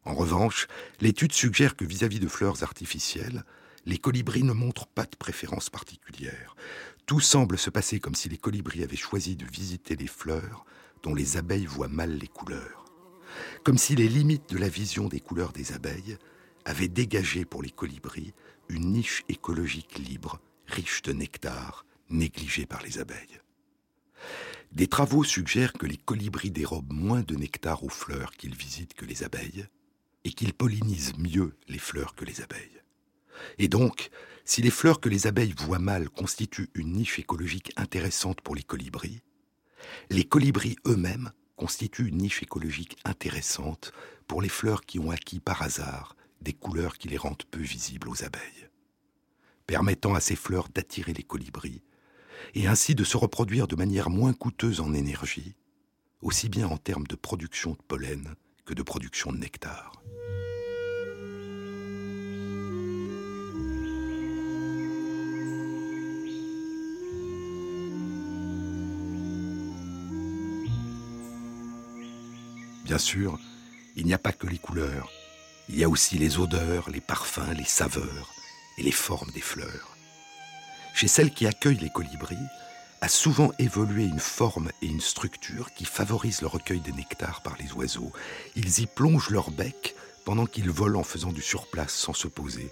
[0.06, 0.68] En revanche,
[1.02, 3.44] l'étude suggère que vis-à-vis de fleurs artificielles,
[3.86, 6.56] les colibris ne montrent pas de préférence particulière.
[7.06, 10.66] Tout semble se passer comme si les colibris avaient choisi de visiter les fleurs
[11.04, 12.86] dont les abeilles voient mal les couleurs.
[13.64, 16.18] Comme si les limites de la vision des couleurs des abeilles
[16.66, 18.34] avaient dégagé pour les colibris
[18.68, 23.40] une niche écologique libre, riche de nectar, négligée par les abeilles.
[24.72, 29.06] Des travaux suggèrent que les colibris dérobent moins de nectar aux fleurs qu'ils visitent que
[29.06, 29.66] les abeilles,
[30.30, 32.84] et qu'ils pollinisent mieux les fleurs que les abeilles.
[33.58, 34.12] Et donc,
[34.46, 38.62] si les fleurs que les abeilles voient mal constituent une niche écologique intéressante pour les
[38.62, 39.24] colibris,
[40.12, 43.92] les colibris eux-mêmes constituent une niche écologique intéressante
[44.28, 48.08] pour les fleurs qui ont acquis par hasard des couleurs qui les rendent peu visibles
[48.08, 48.70] aux abeilles,
[49.66, 51.82] permettant à ces fleurs d'attirer les colibris
[52.54, 55.56] et ainsi de se reproduire de manière moins coûteuse en énergie,
[56.22, 58.36] aussi bien en termes de production de pollen
[58.74, 59.92] de production de nectar.
[72.86, 73.40] Bien sûr,
[73.96, 75.12] il n'y a pas que les couleurs,
[75.68, 78.32] il y a aussi les odeurs, les parfums, les saveurs
[78.80, 79.96] et les formes des fleurs.
[80.96, 82.36] Chez celles qui accueillent les colibris,
[83.02, 87.56] a souvent évolué une forme et une structure qui favorisent le recueil des nectars par
[87.58, 88.12] les oiseaux.
[88.56, 89.96] Ils y plongent leur bec
[90.26, 92.70] pendant qu'ils volent en faisant du surplace sans se poser.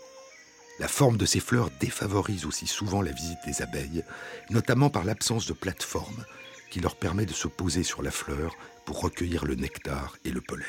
[0.79, 4.03] La forme de ces fleurs défavorise aussi souvent la visite des abeilles,
[4.49, 6.25] notamment par l'absence de plateforme
[6.69, 8.55] qui leur permet de se poser sur la fleur
[8.85, 10.65] pour recueillir le nectar et le pollen.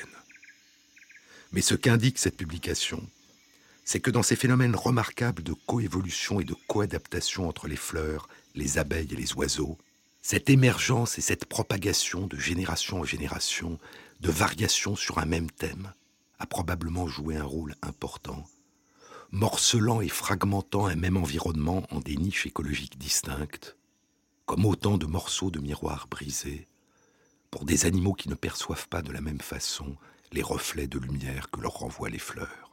[1.53, 3.03] Mais ce qu'indique cette publication,
[3.91, 8.77] c'est que dans ces phénomènes remarquables de coévolution et de coadaptation entre les fleurs, les
[8.77, 9.79] abeilles et les oiseaux,
[10.21, 13.79] cette émergence et cette propagation de génération en génération,
[14.21, 15.95] de variations sur un même thème,
[16.39, 18.45] a probablement joué un rôle important,
[19.31, 23.79] morcelant et fragmentant un même environnement en des niches écologiques distinctes,
[24.45, 26.69] comme autant de morceaux de miroirs brisés,
[27.51, 29.97] pour des animaux qui ne perçoivent pas de la même façon
[30.33, 32.69] les reflets de lumière que leur renvoient les fleurs.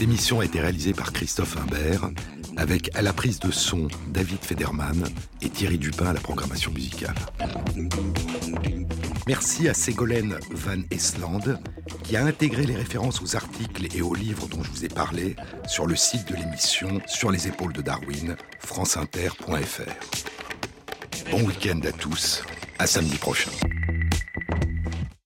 [0.00, 2.08] Cette émission a été réalisée par Christophe Imbert,
[2.56, 5.04] avec à la prise de son David Federman
[5.42, 7.14] et Thierry Dupin à la programmation musicale.
[9.26, 11.60] Merci à Ségolène Van Esland
[12.02, 15.36] qui a intégré les références aux articles et aux livres dont je vous ai parlé
[15.68, 19.82] sur le site de l'émission Sur les épaules de Darwin, franceinter.fr.
[21.30, 22.42] Bon week-end à tous,
[22.78, 23.50] à samedi prochain.